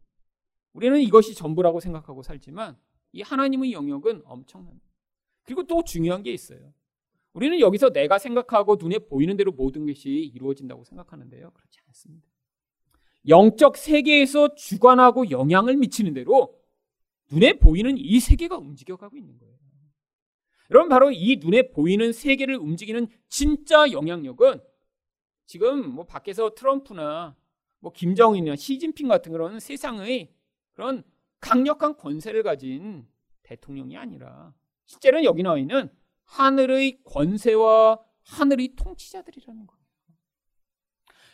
우리는 0.72 1.00
이것이 1.00 1.34
전부라고 1.34 1.80
생각하고 1.80 2.22
살지만 2.22 2.78
이 3.12 3.22
하나님의 3.22 3.72
영역은 3.72 4.22
엄청납니다. 4.24 4.86
그리고 5.42 5.62
또 5.64 5.82
중요한 5.84 6.22
게 6.22 6.32
있어요. 6.32 6.72
우리는 7.36 7.60
여기서 7.60 7.90
내가 7.90 8.18
생각하고 8.18 8.76
눈에 8.76 8.98
보이는 8.98 9.36
대로 9.36 9.52
모든 9.52 9.86
것이 9.86 10.08
이루어진다고 10.08 10.84
생각하는데요. 10.84 11.50
그렇지 11.50 11.78
않습니다. 11.88 12.26
영적 13.28 13.76
세계에서 13.76 14.54
주관하고 14.54 15.30
영향을 15.30 15.76
미치는 15.76 16.14
대로 16.14 16.58
눈에 17.30 17.58
보이는 17.58 17.98
이 17.98 18.20
세계가 18.20 18.56
움직여가고 18.56 19.18
있는 19.18 19.38
거예요. 19.38 19.54
여러분 20.70 20.88
바로 20.88 21.10
이 21.10 21.36
눈에 21.36 21.68
보이는 21.72 22.10
세계를 22.10 22.56
움직이는 22.56 23.06
진짜 23.28 23.92
영향력은 23.92 24.62
지금 25.44 25.94
뭐 25.94 26.06
밖에서 26.06 26.54
트럼프나 26.54 27.36
뭐 27.80 27.92
김정은이나 27.92 28.56
시진핑 28.56 29.08
같은 29.08 29.30
그런 29.30 29.60
세상의 29.60 30.32
그런 30.72 31.04
강력한 31.40 31.98
권세를 31.98 32.42
가진 32.42 33.06
대통령이 33.42 33.98
아니라 33.98 34.54
실제로는 34.86 35.24
여기 35.24 35.42
나와 35.42 35.58
있는 35.58 35.90
하늘의 36.26 37.00
권세와 37.04 37.98
하늘의 38.22 38.74
통치자들이라는 38.76 39.66
거예요. 39.66 39.86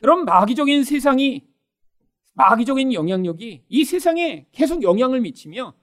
여러분 0.03 0.25
마귀적인 0.25 0.85
세상이 0.85 1.47
마귀적인 2.35 2.93
영향력이 2.93 3.65
이 3.69 3.85
세상에 3.85 4.47
계속 4.53 4.83
영향을 4.83 5.21
미치며 5.21 5.75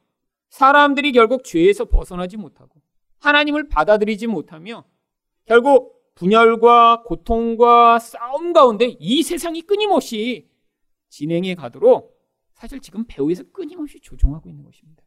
사람들이 0.50 1.12
결국 1.12 1.44
죄에서 1.44 1.86
벗어나지 1.86 2.38
못하고 2.38 2.82
하나님을 3.20 3.70
받아들이지 3.70 4.28
못하며 4.28 4.86
결국 5.46 6.00
분열과 6.16 7.04
고통과 7.04 8.00
싸움 8.00 8.52
가운데 8.52 8.98
이 9.00 9.24
세상이 9.24 9.62
끊임없이 9.62 10.50
진행해 11.10 11.56
가도록 11.56 12.20
사실 12.54 12.82
지금 12.82 13.06
배후에서 13.08 13.44
끊임없이 13.52 14.00
조종하고 14.02 14.50
있는 14.50 14.66
것입니다. 14.66 15.04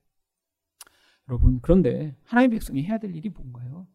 여러분, 1.32 1.60
그런데 1.62 2.14
하나님의 2.24 2.58
백성이 2.58 2.82
해야 2.82 2.98
될 2.98 3.16
일이 3.16 3.30
뭔가요? 3.30 3.86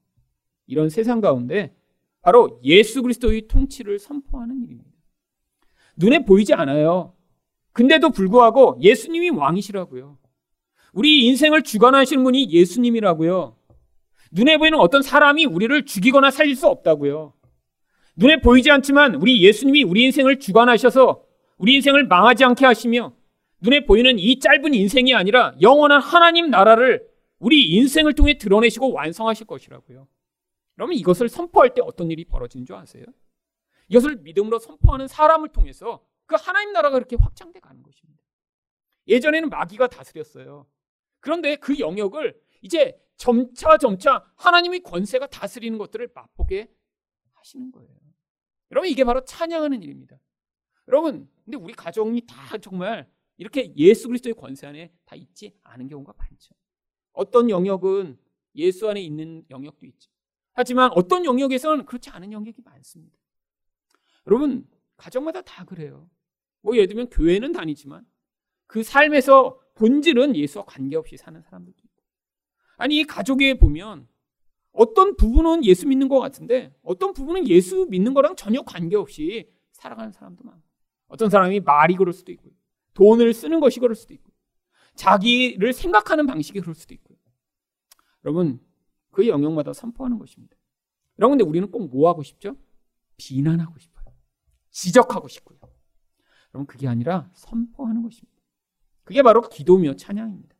이런 0.65 0.89
세상 0.89 1.21
가운데 1.21 1.75
바로 2.23 2.59
예수 2.63 3.03
그리스도의 3.03 3.47
통치를 3.47 3.99
선포하는 3.99 4.63
일입니다. 4.63 4.89
눈에 5.97 6.25
보이지 6.25 6.55
않아요. 6.55 7.13
근데도 7.73 8.09
불구하고 8.09 8.79
예수님이 8.81 9.29
왕이시라고요. 9.29 10.17
우리 10.93 11.27
인생을 11.27 11.61
주관하시는 11.61 12.23
분이 12.23 12.49
예수님이라고요. 12.49 13.55
눈에 14.31 14.57
보이는 14.57 14.79
어떤 14.79 15.03
사람이 15.03 15.45
우리를 15.45 15.85
죽이거나 15.85 16.31
살릴 16.31 16.55
수 16.55 16.67
없다고요. 16.67 17.33
눈에 18.15 18.41
보이지 18.41 18.71
않지만 18.71 19.13
우리 19.13 19.43
예수님이 19.43 19.83
우리 19.83 20.05
인생을 20.05 20.39
주관하셔서 20.39 21.23
우리 21.59 21.75
인생을 21.75 22.07
망하지 22.07 22.43
않게 22.45 22.65
하시며 22.65 23.13
눈에 23.61 23.85
보이는 23.85 24.17
이 24.17 24.39
짧은 24.39 24.73
인생이 24.73 25.13
아니라 25.13 25.53
영원한 25.61 26.01
하나님 26.01 26.49
나라를 26.49 27.06
우리 27.39 27.75
인생을 27.75 28.13
통해 28.13 28.37
드러내시고 28.37 28.91
완성하실 28.93 29.45
것이라고요. 29.47 30.07
그러면 30.75 30.95
이것을 30.95 31.29
선포할 31.29 31.73
때 31.73 31.81
어떤 31.83 32.11
일이 32.11 32.25
벌어지는 32.25 32.65
줄 32.65 32.75
아세요? 32.75 33.05
이것을 33.89 34.17
믿음으로 34.17 34.59
선포하는 34.59 35.07
사람을 35.07 35.49
통해서 35.49 36.05
그 36.25 36.35
하나님 36.37 36.73
나라가 36.73 36.95
그렇게 36.95 37.15
확장돼 37.15 37.59
가는 37.59 37.81
것입니다. 37.83 38.21
예전에는 39.07 39.49
마귀가 39.49 39.87
다스렸어요. 39.87 40.67
그런데 41.19 41.55
그 41.55 41.79
영역을 41.79 42.39
이제 42.61 42.99
점차 43.15 43.77
점차 43.77 44.31
하나님의 44.35 44.81
권세가 44.81 45.27
다스리는 45.27 45.77
것들을 45.77 46.09
맛보게 46.13 46.69
하시는 47.33 47.71
거예요. 47.71 47.89
여러분 48.71 48.89
이게 48.89 49.03
바로 49.03 49.23
찬양하는 49.23 49.81
일입니다. 49.81 50.19
여러분 50.87 51.29
근데 51.45 51.57
우리 51.57 51.73
가정이 51.73 52.21
다 52.27 52.57
정말 52.57 53.09
이렇게 53.37 53.73
예수 53.75 54.07
그리스도의 54.07 54.33
권세 54.35 54.67
안에 54.67 54.91
다 55.05 55.15
있지 55.15 55.57
않은 55.63 55.87
경우가 55.87 56.13
많죠. 56.17 56.53
어떤 57.17 57.49
영역은 57.49 58.17
예수 58.55 58.87
안에 58.89 59.01
있는 59.01 59.43
영역도 59.49 59.85
있죠. 59.87 60.11
하지만 60.53 60.91
어떤 60.93 61.25
영역에서는 61.25 61.85
그렇지 61.85 62.09
않은 62.11 62.31
영역이 62.31 62.61
많습니다. 62.63 63.17
여러분 64.27 64.67
가정마다 64.97 65.41
다 65.41 65.65
그래요. 65.65 66.09
뭐 66.61 66.75
예를 66.75 66.87
들면 66.87 67.09
교회는 67.09 67.51
다니지만 67.51 68.05
그 68.67 68.83
삶에서 68.83 69.59
본질은 69.75 70.35
예수와 70.35 70.65
관계없이 70.65 71.17
사는 71.17 71.39
사람들도 71.41 71.77
있고. 71.77 72.03
아니, 72.77 73.03
가족에 73.03 73.55
보면 73.55 74.07
어떤 74.71 75.15
부분은 75.15 75.65
예수 75.65 75.87
믿는 75.87 76.09
것 76.09 76.19
같은데 76.19 76.75
어떤 76.83 77.13
부분은 77.13 77.47
예수 77.47 77.87
믿는 77.89 78.13
거랑 78.13 78.35
전혀 78.35 78.61
관계없이 78.61 79.49
살아가는 79.71 80.11
사람도 80.11 80.43
많고. 80.43 80.61
어떤 81.07 81.29
사람이 81.29 81.61
말이 81.61 81.95
그럴 81.95 82.13
수도 82.13 82.31
있고요. 82.33 82.51
돈을 82.93 83.33
쓰는 83.33 83.59
것이 83.59 83.79
그럴 83.79 83.95
수도 83.95 84.13
있고. 84.13 84.31
자기를 84.95 85.71
생각하는 85.71 86.25
방식이 86.25 86.59
그럴 86.59 86.75
수도 86.75 86.93
있고요. 86.95 87.06
여러분, 88.27 88.59
그 89.11 89.25
영역마다 89.25 89.71
선포하는 89.71 90.19
것입니다. 90.19 90.57
여러분, 91.17 91.37
근데 91.37 91.49
우리는 91.49 91.71
꼭 91.71 91.87
뭐 91.87 92.09
하고 92.09 92.23
싶죠? 92.23 92.57
비난하고 93.15 93.79
싶어요. 93.79 94.05
지적하고 94.69 95.29
싶고요. 95.29 95.57
여러분, 96.53 96.67
그게 96.67 96.89
아니라 96.89 97.29
선포하는 97.33 98.03
것입니다. 98.03 98.37
그게 99.05 99.21
바로 99.21 99.41
기도며 99.41 99.95
찬양입니다. 99.95 100.53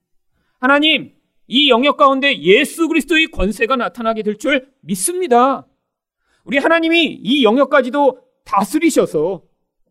하나님, 0.59 1.13
이 1.47 1.69
영역 1.69 1.97
가운데 1.97 2.39
예수 2.41 2.87
그리스도의 2.87 3.27
권세가 3.27 3.75
나타나게 3.75 4.23
될 4.23 4.37
줄 4.37 4.73
믿습니다. 4.79 5.67
우리 6.45 6.57
하나님이 6.57 7.19
이 7.21 7.43
영역까지도 7.43 8.21
다스리셔서 8.45 9.43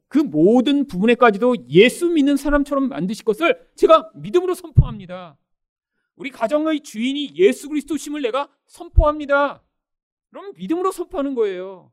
그 0.08 0.18
모든 0.18 0.86
부분에까지도 0.86 1.68
예수 1.68 2.08
믿는 2.08 2.36
사람처럼 2.38 2.88
만드실 2.88 3.24
것을 3.26 3.68
제가 3.74 4.10
믿음으로 4.14 4.54
선포합니다. 4.54 5.36
우리 6.16 6.30
가정의 6.30 6.80
주인이 6.80 7.36
예수 7.36 7.68
그리스도심을 7.68 8.22
내가 8.22 8.50
선포합니다. 8.66 9.62
그럼 10.30 10.52
믿음으로 10.56 10.90
선포하는 10.90 11.34
거예요. 11.34 11.92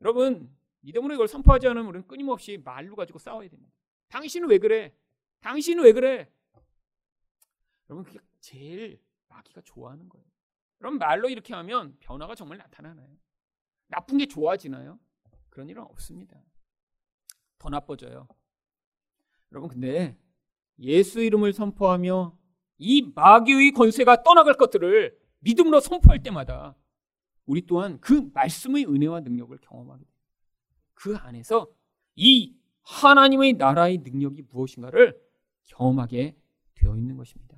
여러분, 0.00 0.54
믿음으로 0.80 1.14
이걸 1.14 1.28
선포하지 1.28 1.66
않으면 1.68 1.86
우리는 1.86 2.06
끊임없이 2.06 2.58
말로 2.58 2.94
가지고 2.96 3.18
싸워야 3.18 3.48
됩니다. 3.48 3.72
당신은 4.08 4.48
왜 4.48 4.58
그래? 4.58 4.94
당신은 5.40 5.84
왜 5.84 5.92
그래? 5.92 6.30
여러분 7.90 8.04
그게 8.04 8.18
제일 8.40 9.00
마귀가 9.28 9.62
좋아하는 9.62 10.08
거예요. 10.08 10.26
그럼 10.78 10.98
말로 10.98 11.28
이렇게 11.28 11.54
하면 11.54 11.96
변화가 12.00 12.34
정말 12.34 12.58
나타나나요? 12.58 13.16
나쁜 13.88 14.18
게 14.18 14.26
좋아지나요? 14.26 14.98
그런 15.48 15.68
일은 15.68 15.82
없습니다. 15.82 16.40
더 17.58 17.68
나빠져요. 17.68 18.28
여러분 19.50 19.70
근데 19.70 20.16
예수 20.78 21.20
이름을 21.20 21.52
선포하며 21.52 22.37
이 22.78 23.10
마귀의 23.14 23.72
권세가 23.72 24.22
떠나갈 24.22 24.54
것들을 24.54 25.16
믿음으로 25.40 25.80
선포할 25.80 26.22
때마다 26.22 26.76
우리 27.46 27.66
또한 27.66 27.98
그 28.00 28.30
말씀의 28.34 28.86
은혜와 28.86 29.20
능력을 29.20 29.56
경험하게 29.58 30.04
돼요. 30.04 30.14
그 30.94 31.16
안에서 31.16 31.68
이 32.14 32.54
하나님의 32.82 33.54
나라의 33.54 33.98
능력이 33.98 34.42
무엇인가를 34.50 35.18
경험하게 35.64 36.36
되어 36.74 36.96
있는 36.96 37.16
것입니다. 37.16 37.56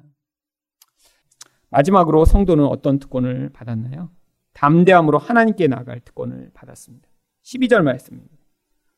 마지막으로 1.70 2.24
성도는 2.24 2.64
어떤 2.64 2.98
특권을 2.98 3.50
받았나요? 3.50 4.10
담대함으로 4.52 5.18
하나님께 5.18 5.68
나갈 5.68 6.00
특권을 6.00 6.50
받았습니다. 6.52 7.08
12절 7.42 7.82
말씀입니다. 7.82 8.36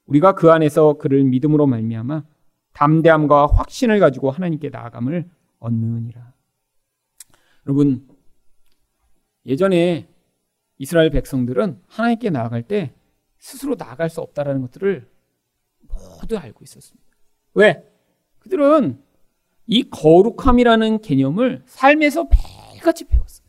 우리가 0.07 0.35
그 0.35 0.51
안에서 0.51 0.95
그를 0.95 1.23
믿음으로 1.25 1.67
말미암아 1.67 2.25
담대함과 2.73 3.47
확신을 3.47 4.01
가지고 4.01 4.31
하나님께 4.31 4.71
나아감을 4.71 5.29
얻느니라. 5.63 6.33
여러분 7.67 8.09
예전에 9.47 10.09
이스라엘 10.79 11.11
백성들은 11.11 11.81
하나님께 11.87 12.31
나아갈 12.31 12.63
때 12.63 12.93
스스로 13.39 13.77
나아갈 13.77 14.11
수 14.11 14.21
없다라는 14.21 14.61
것들을 14.63 15.09
모두 15.89 16.37
알고 16.39 16.65
있었습니다. 16.65 17.09
왜? 17.55 17.89
그들은 18.41 19.03
이 19.67 19.89
거룩함이라는 19.91 21.01
개념을 21.03 21.63
삶에서 21.67 22.25
매일같이 22.25 23.05
배웠어요. 23.05 23.47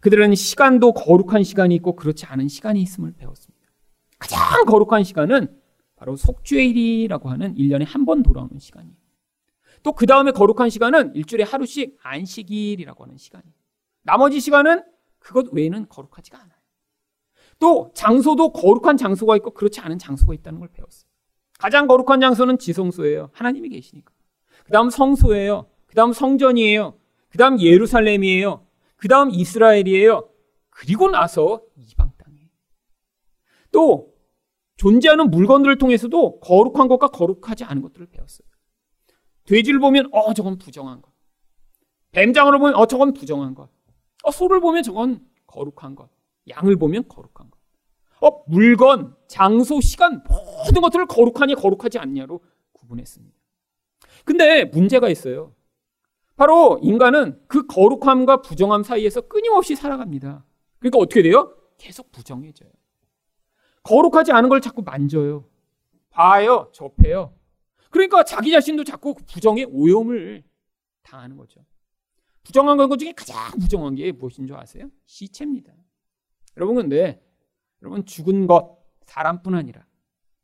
그들은 0.00 0.34
시간도 0.34 0.92
거룩한 0.94 1.44
시간이 1.44 1.74
있고 1.76 1.94
그렇지 1.94 2.26
않은 2.26 2.48
시간이 2.48 2.80
있음을 2.82 3.12
배웠습니다. 3.12 3.68
가장 4.18 4.64
거룩한 4.66 5.04
시간은 5.04 5.60
바로 5.96 6.16
속죄일이라고 6.16 7.28
하는 7.28 7.54
1년에 7.54 7.84
한 7.86 8.04
번 8.04 8.22
돌아오는 8.22 8.58
시간이에요. 8.58 8.96
또 9.82 9.92
그 9.92 10.06
다음에 10.06 10.30
거룩한 10.30 10.70
시간은 10.70 11.14
일주일에 11.14 11.44
하루씩 11.44 11.98
안식일이라고 12.02 13.04
하는 13.04 13.16
시간이에요. 13.16 13.54
나머지 14.02 14.40
시간은 14.40 14.82
그것 15.18 15.48
외에는 15.52 15.88
거룩하지가 15.88 16.38
않아요. 16.38 16.58
또 17.58 17.90
장소도 17.94 18.52
거룩한 18.52 18.96
장소가 18.96 19.36
있고 19.36 19.52
그렇지 19.52 19.80
않은 19.80 19.98
장소가 19.98 20.34
있다는 20.34 20.60
걸 20.60 20.68
배웠어요. 20.68 21.10
가장 21.58 21.86
거룩한 21.86 22.20
장소는 22.20 22.58
지성소예요. 22.58 23.30
하나님이 23.32 23.68
계시니까. 23.68 24.12
그 24.64 24.72
다음 24.72 24.88
성소예요. 24.88 25.66
그 25.86 25.94
다음 25.94 26.12
성전이에요. 26.12 26.98
그 27.28 27.38
다음 27.38 27.60
예루살렘이에요. 27.60 28.66
그 28.96 29.08
다음 29.08 29.30
이스라엘이에요. 29.30 30.28
그리고 30.70 31.10
나서 31.10 31.62
이방 31.76 32.12
땅이에요. 32.16 32.48
또 33.72 34.14
존재하는 34.76 35.30
물건들을 35.30 35.76
통해서도 35.76 36.40
거룩한 36.40 36.88
것과 36.88 37.08
거룩하지 37.08 37.64
않은 37.64 37.82
것들을 37.82 38.06
배웠어요. 38.06 38.48
돼지를 39.50 39.80
보면 39.80 40.08
어 40.12 40.32
저건 40.32 40.58
부정한 40.58 41.02
것. 41.02 41.10
뱀장어를 42.12 42.60
보면 42.60 42.76
어 42.76 42.86
저건 42.86 43.12
부정한 43.12 43.56
것. 43.56 43.68
어 44.22 44.30
소를 44.30 44.60
보면 44.60 44.84
저건 44.84 45.26
거룩한 45.48 45.96
것. 45.96 46.08
양을 46.48 46.76
보면 46.76 47.08
거룩한 47.08 47.50
것. 47.50 47.58
어 48.22 48.44
물건, 48.46 49.16
장소, 49.26 49.80
시간 49.80 50.22
모든 50.28 50.82
것들을 50.82 51.06
거룩하냐 51.06 51.56
거룩하지 51.56 51.98
않냐로 51.98 52.44
구분했습니다. 52.74 53.36
근데 54.24 54.66
문제가 54.66 55.08
있어요. 55.08 55.52
바로 56.36 56.78
인간은 56.80 57.42
그 57.48 57.66
거룩함과 57.66 58.42
부정함 58.42 58.84
사이에서 58.84 59.22
끊임없이 59.22 59.74
살아갑니다. 59.74 60.44
그러니까 60.78 60.98
어떻게 60.98 61.22
돼요? 61.22 61.56
계속 61.76 62.12
부정해져요. 62.12 62.70
거룩하지 63.82 64.30
않은 64.30 64.48
걸 64.48 64.60
자꾸 64.60 64.82
만져요. 64.82 65.44
봐요, 66.10 66.70
접해요. 66.72 67.34
그러니까 67.90 68.24
자기 68.24 68.50
자신도 68.50 68.84
자꾸 68.84 69.14
부정의 69.14 69.66
오염을 69.66 70.42
당하는 71.02 71.36
거죠. 71.36 71.64
부정한 72.42 72.76
것 72.76 72.98
중에 72.98 73.12
가장 73.12 73.58
부정한 73.58 73.94
게 73.94 74.10
무엇인 74.12 74.46
줄 74.46 74.56
아세요? 74.56 74.90
시체입니다. 75.04 75.72
여러분 76.56 76.76
근데 76.76 77.22
여러분 77.82 78.04
죽은 78.04 78.46
것 78.46 78.78
사람뿐 79.04 79.54
아니라 79.54 79.86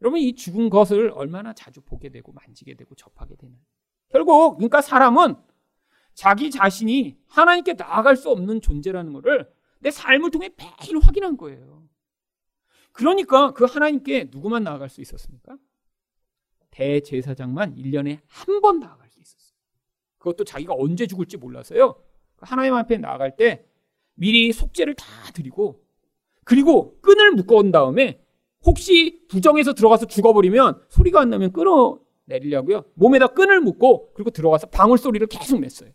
여러분 0.03 0.21
이 0.21 0.35
죽은 0.35 0.71
것을 0.71 1.11
얼마나 1.15 1.53
자주 1.53 1.81
보게 1.81 2.11
되고 2.11 2.33
만지게 2.33 2.75
되고 2.75 2.95
접하게 2.95 3.37
되나요? 3.37 3.59
결국 4.09 4.57
그러니까 4.57 4.83
사람은 4.83 5.37
자기 6.15 6.51
자신이 6.51 7.19
하나님께 7.27 7.75
나아갈 7.75 8.17
수 8.17 8.31
없는 8.31 8.61
존재라는 8.61 9.13
것을 9.13 9.53
내 9.81 9.91
삶을 9.91 10.31
통해 10.31 10.51
매일 10.57 10.99
확인한 10.99 11.37
거예요. 11.37 11.87
그러니까 12.93 13.53
그 13.53 13.65
하나님께 13.65 14.31
누구만 14.31 14.65
나아갈 14.65 14.89
수 14.89 15.01
있었습니까? 15.03 15.59
대제사장만 16.77 17.75
1년에 17.77 18.19
한 18.27 18.61
번 18.61 18.79
나아갈 18.81 19.09
수 19.09 19.19
있었어요. 19.21 19.57
그것도 20.19 20.45
자기가 20.45 20.75
언제 20.77 21.07
죽을지 21.07 21.37
몰라서요. 21.39 22.03
하나님 22.39 22.75
앞에 22.75 22.99
나아갈 22.99 23.37
때 23.37 23.65
미리 24.15 24.53
속죄를 24.53 24.95
다 24.95 25.07
드리고 25.33 25.83
그리고 26.45 27.01
끈을 27.01 27.33
묶어온 27.33 27.73
다음에 27.73 28.21
혹시 28.65 29.25
부정해서 29.29 29.73
들어가서 29.73 30.07
죽어버리면 30.07 30.85
소리가 30.91 31.21
안 31.21 31.31
나면 31.31 31.53
끊어내리려고요. 31.53 32.85
몸에다 32.95 33.29
끈을 33.29 33.61
묶고 33.61 34.13
그리고 34.15 34.31
들어가서 34.31 34.69
방울 34.69 34.99
소리를 34.99 35.27
계속 35.29 35.61
냈어요. 35.61 35.91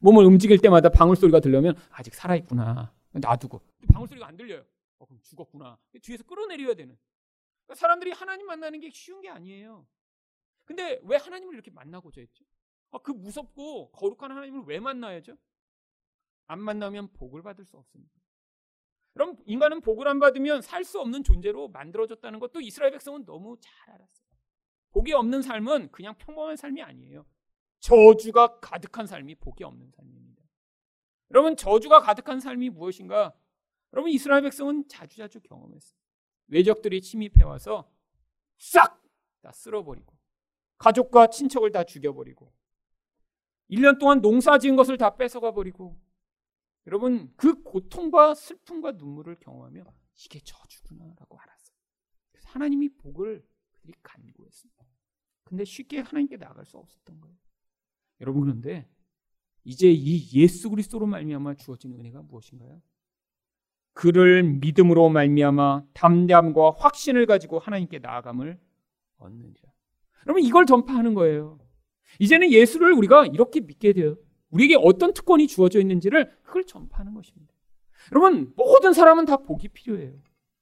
몸을 0.00 0.24
움직일 0.26 0.58
때마다 0.58 0.90
방울 0.90 1.16
소리가 1.16 1.40
들려면 1.40 1.76
아직 1.90 2.14
살아있구나. 2.14 2.92
놔두고. 3.12 3.60
방울 3.92 4.06
소리가 4.08 4.26
안 4.26 4.36
들려요. 4.36 4.64
어, 4.98 5.06
그럼 5.06 5.18
죽었구나. 5.22 5.78
뒤에서 6.02 6.24
끌어내려야 6.24 6.74
되는. 6.74 6.96
그러니까 7.64 7.80
사람들이 7.80 8.10
하나님 8.10 8.46
만나는 8.46 8.80
게 8.80 8.90
쉬운 8.92 9.20
게 9.22 9.28
아니에요. 9.30 9.86
근데 10.64 11.00
왜 11.04 11.16
하나님을 11.16 11.54
이렇게 11.54 11.70
만나고자 11.70 12.20
했죠? 12.20 12.44
아, 12.90 12.98
그 12.98 13.10
무섭고 13.10 13.90
거룩한 13.92 14.30
하나님을 14.30 14.64
왜 14.66 14.80
만나야죠? 14.80 15.36
안 16.46 16.60
만나면 16.60 17.12
복을 17.12 17.42
받을 17.42 17.64
수 17.64 17.76
없습니다. 17.76 18.12
그럼 19.12 19.36
인간은 19.46 19.80
복을 19.80 20.08
안 20.08 20.18
받으면 20.18 20.62
살 20.62 20.84
수 20.84 21.00
없는 21.00 21.22
존재로 21.24 21.68
만들어졌다는 21.68 22.40
것도 22.40 22.60
이스라엘 22.60 22.92
백성은 22.92 23.24
너무 23.24 23.56
잘 23.60 23.72
알았어요. 23.90 24.26
복이 24.90 25.12
없는 25.12 25.42
삶은 25.42 25.90
그냥 25.92 26.16
평범한 26.18 26.56
삶이 26.56 26.82
아니에요. 26.82 27.26
저주가 27.80 28.60
가득한 28.60 29.06
삶이 29.06 29.36
복이 29.36 29.64
없는 29.64 29.90
삶입니다. 29.90 30.42
여러분 31.30 31.56
저주가 31.56 32.00
가득한 32.00 32.40
삶이 32.40 32.70
무엇인가? 32.70 33.34
여러분 33.92 34.10
이스라엘 34.10 34.42
백성은 34.42 34.88
자주자주 34.88 35.40
경험했어요. 35.40 35.98
외적들이 36.48 37.00
침입해 37.00 37.44
와서 37.44 37.90
싹 38.58 39.04
다 39.44 39.52
쓸어버리고 39.52 40.16
가족과 40.78 41.28
친척을 41.28 41.72
다 41.72 41.84
죽여버리고 41.84 42.52
1년 43.70 43.98
동안 43.98 44.20
농사 44.20 44.58
지은 44.58 44.76
것을 44.76 44.98
다 44.98 45.16
뺏어가 45.16 45.52
버리고 45.52 45.98
여러분 46.86 47.32
그 47.36 47.62
고통과 47.62 48.34
슬픔과 48.34 48.92
눈물을 48.92 49.36
경험하며 49.40 49.84
이게 50.24 50.40
저주구나라고 50.40 51.38
알았어요. 51.38 51.76
하나님이 52.44 52.90
복을 52.96 53.44
그들이 53.72 53.94
간구했습니다. 54.02 54.84
근데 55.44 55.64
쉽게 55.64 56.00
하나님께 56.00 56.36
나갈 56.36 56.64
수 56.64 56.78
없었던 56.78 57.20
거예요. 57.20 57.36
여러분 58.20 58.42
그런데 58.42 58.88
이제 59.64 59.90
이 59.90 60.28
예수 60.34 60.70
그리스도로 60.70 61.06
말미암아 61.06 61.54
주어진 61.54 61.92
은혜가 61.92 62.22
무엇인가요? 62.22 62.82
그를 63.92 64.42
믿음으로 64.42 65.08
말미암아 65.08 65.86
담대함과 65.94 66.72
확신을 66.72 67.26
가지고 67.26 67.58
하나님께 67.58 68.00
나아감을 68.00 68.60
얻는지라. 69.16 69.73
여러분 70.26 70.42
이걸 70.42 70.66
전파하는 70.66 71.14
거예요. 71.14 71.58
이제는 72.18 72.50
예수를 72.50 72.92
우리가 72.92 73.26
이렇게 73.26 73.60
믿게 73.60 73.92
돼요. 73.92 74.16
우리에게 74.50 74.76
어떤 74.78 75.12
특권이 75.12 75.46
주어져 75.48 75.80
있는지를 75.80 76.30
그걸 76.42 76.64
전파하는 76.64 77.14
것입니다. 77.14 77.52
여러분 78.12 78.52
모든 78.56 78.92
사람은 78.92 79.24
다 79.24 79.38
복이 79.38 79.68
필요해요. 79.68 80.12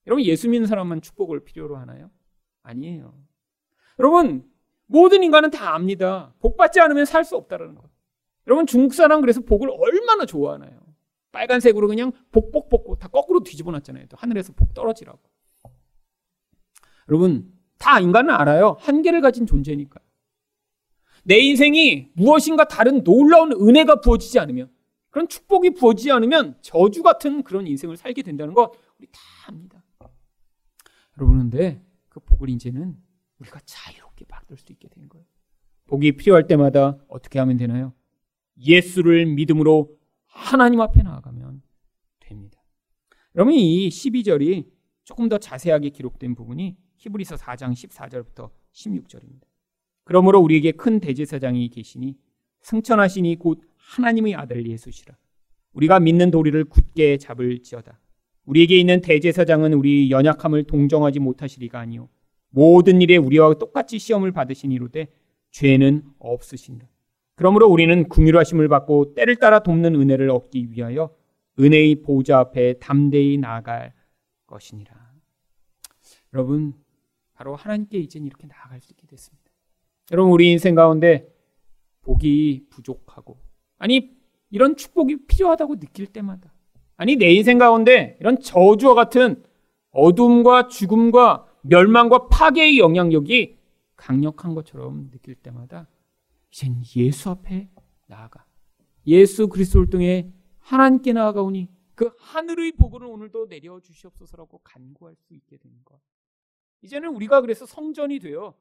여러분 0.07 0.25
예수 0.25 0.49
믿는 0.49 0.67
사람만 0.67 1.03
축복을 1.03 1.45
필요로 1.45 1.77
하나요? 1.77 2.11
아니에요. 2.63 3.15
여러분 3.99 4.49
모든 4.87 5.23
인간은 5.23 5.51
다 5.51 5.75
압니다. 5.75 6.35
복 6.41 6.57
받지 6.57 6.81
않으면 6.81 7.05
살 7.05 7.25
수 7.25 7.37
없다라는 7.37 7.75
것. 7.75 7.85
여러분 8.47 8.67
중국 8.67 8.95
사람 8.95 9.21
그래서 9.21 9.41
복을 9.41 9.69
얼마나 9.71 10.25
좋아하나요? 10.27 10.81
빨간색으로 11.31 11.89
그냥 11.89 12.13
복복 12.31 12.69
복복 12.69 12.99
다 12.99 13.09
거꾸로 13.09 13.43
뒤집어 13.43 13.71
놨잖아요. 13.71 14.07
또 14.09 14.17
하늘에서 14.17 14.53
복 14.53 14.75
떨어지라고. 14.75 15.21
여러분 17.09 17.52
다 17.83 17.99
인간은 17.99 18.33
알아요. 18.33 18.77
한계를 18.79 19.21
가진 19.21 19.45
존재니까. 19.45 19.99
내 21.25 21.39
인생이 21.39 22.11
무엇인가 22.15 22.69
다른 22.69 23.03
놀라운 23.03 23.51
은혜가 23.51 24.01
부어지지 24.01 24.39
않으면 24.39 24.71
그런 25.11 25.27
축복이 25.29 25.71
부어지지 25.75 26.13
않으면 26.13 26.57
저주 26.63 27.03
같은 27.03 27.43
그런 27.43 27.67
인생을 27.67 27.97
살게 27.97 28.23
된다는 28.23 28.55
것 28.55 28.71
우리 29.01 29.09
다 29.09 29.21
압니다. 29.49 29.83
여러분 31.19 31.39
근데 31.39 31.85
그 32.09 32.21
복을 32.21 32.51
이제는 32.51 32.97
우리가 33.41 33.59
자유롭게 33.65 34.27
받을 34.27 34.57
수 34.57 34.71
있게 34.73 34.89
된 34.89 35.09
거예요. 35.09 35.27
복이 35.87 36.13
필요할 36.13 36.47
때마다 36.47 36.99
어떻게 37.09 37.41
하면 37.41 37.57
되나요? 37.57 37.93
예수를 38.65 39.27
믿음으로 39.27 39.99
하나님 40.27 40.81
앞에 40.81 41.03
나아가면 41.03 41.63
됩니다. 42.21 42.63
여러분 43.35 43.55
이 43.55 43.89
12절이 43.89 44.71
조금 45.03 45.29
더 45.29 45.39
자세하게 45.39 45.91
기록된 45.91 46.37
부분이 46.37 46.77
히브리서 47.03 47.35
4장 47.35 47.73
14절부터 47.73 48.51
16절입니다. 48.73 49.43
그러므로 50.05 50.41
우리에게 50.41 50.73
큰 50.73 51.01
대제사장이 51.01 51.69
계시니 51.69 52.17
승천하시니 52.61 53.37
곧 53.41 53.61
하나님의 53.77 54.37
아들 54.37 54.69
예수시라. 54.69 55.17
우리가 55.73 55.99
믿는 55.99 56.31
도리를 56.31 56.65
굳게 56.65 57.19
잡을지어다. 57.19 57.99
우리에게 58.45 58.79
있는 58.79 59.01
대제사장은 59.01 59.73
우리 59.73 60.11
연약함을 60.11 60.65
동정하지 60.65 61.19
못하시리가 61.21 61.79
아니요 61.79 62.09
모든 62.51 63.01
일에 63.01 63.17
우리와 63.17 63.55
똑같이 63.55 63.99
시험을 63.99 64.31
받으시니로되 64.31 65.09
죄는 65.51 66.05
없으신다. 66.19 66.89
그러므로 67.35 67.67
우리는 67.69 68.09
궁휼하심을 68.09 68.69
받고 68.69 69.15
때를 69.15 69.37
따라 69.37 69.61
돕는 69.61 69.97
은혜를 69.97 70.31
얻기 70.31 70.71
위하여 70.71 71.15
은혜의 71.59 72.03
보좌 72.03 72.39
앞에 72.39 72.75
담대히 72.75 73.39
나아갈 73.39 73.93
것이니라. 74.47 75.13
여러분, 76.35 76.75
바로 77.43 77.57
하나님께 77.57 77.99
이젠 77.99 78.25
이렇게 78.25 78.47
나아갈 78.47 78.81
수 78.81 78.93
있게 78.93 79.05
됐습니다. 79.09 79.51
여러분, 80.13 80.33
우리 80.33 80.53
인생 80.53 80.77
가운데 80.77 81.29
복이 82.03 82.67
부족하고, 82.71 83.37
아니, 83.79 84.13
이런 84.51 84.77
축복이 84.77 85.27
필요하다고 85.27 85.81
느낄 85.81 86.07
때마다, 86.07 86.55
아니, 86.97 87.17
내 87.17 87.33
인생 87.33 87.59
가운데 87.59 88.17
이런 88.21 88.39
저주와 88.39 88.95
같은 88.95 89.43
어둠과 89.91 90.69
죽음과 90.69 91.49
멸망과 91.63 92.29
파괴의 92.29 92.79
영향력이 92.79 93.59
강력한 93.97 94.55
것처럼 94.55 95.11
느낄 95.11 95.35
때마다 95.35 95.89
이젠 96.53 96.81
예수 96.97 97.29
앞에 97.31 97.71
나아가 98.07 98.45
예수 99.09 99.49
그리스도를 99.49 99.91
통해 99.91 100.33
하나님께 100.59 101.13
나아가오니 101.13 101.69
그 101.97 102.13
하늘의 102.19 102.73
복을 102.73 103.05
오늘도 103.05 103.49
내려 103.49 103.81
주시옵소서라고 103.81 104.61
간구할 104.63 105.17
수 105.17 105.35
있게 105.35 105.57
되는 105.57 105.77
것. 105.85 106.01
이제는 106.83 107.15
우리가 107.15 107.41
그래서 107.41 107.65
성전이 107.67 108.19
되어 108.19 108.55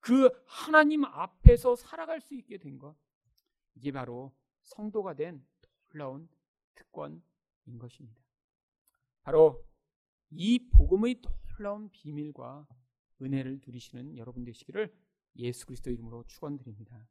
그 0.00 0.28
하나님 0.46 1.04
앞에서 1.04 1.76
살아갈 1.76 2.20
수 2.20 2.34
있게 2.34 2.58
된 2.58 2.78
것. 2.78 2.94
이게 3.74 3.90
바로 3.90 4.32
성도가 4.62 5.14
된 5.14 5.44
놀라운 5.88 6.28
특권인 6.74 7.22
것입니다. 7.78 8.22
바로 9.22 9.64
이 10.30 10.68
복음의 10.70 11.22
놀라운 11.56 11.88
비밀과 11.90 12.66
은혜를 13.22 13.60
누리시는 13.66 14.18
여러분 14.18 14.44
되시기를 14.44 14.94
예수 15.36 15.66
그리스도 15.66 15.90
이름으로 15.90 16.24
축원드립니다. 16.26 17.08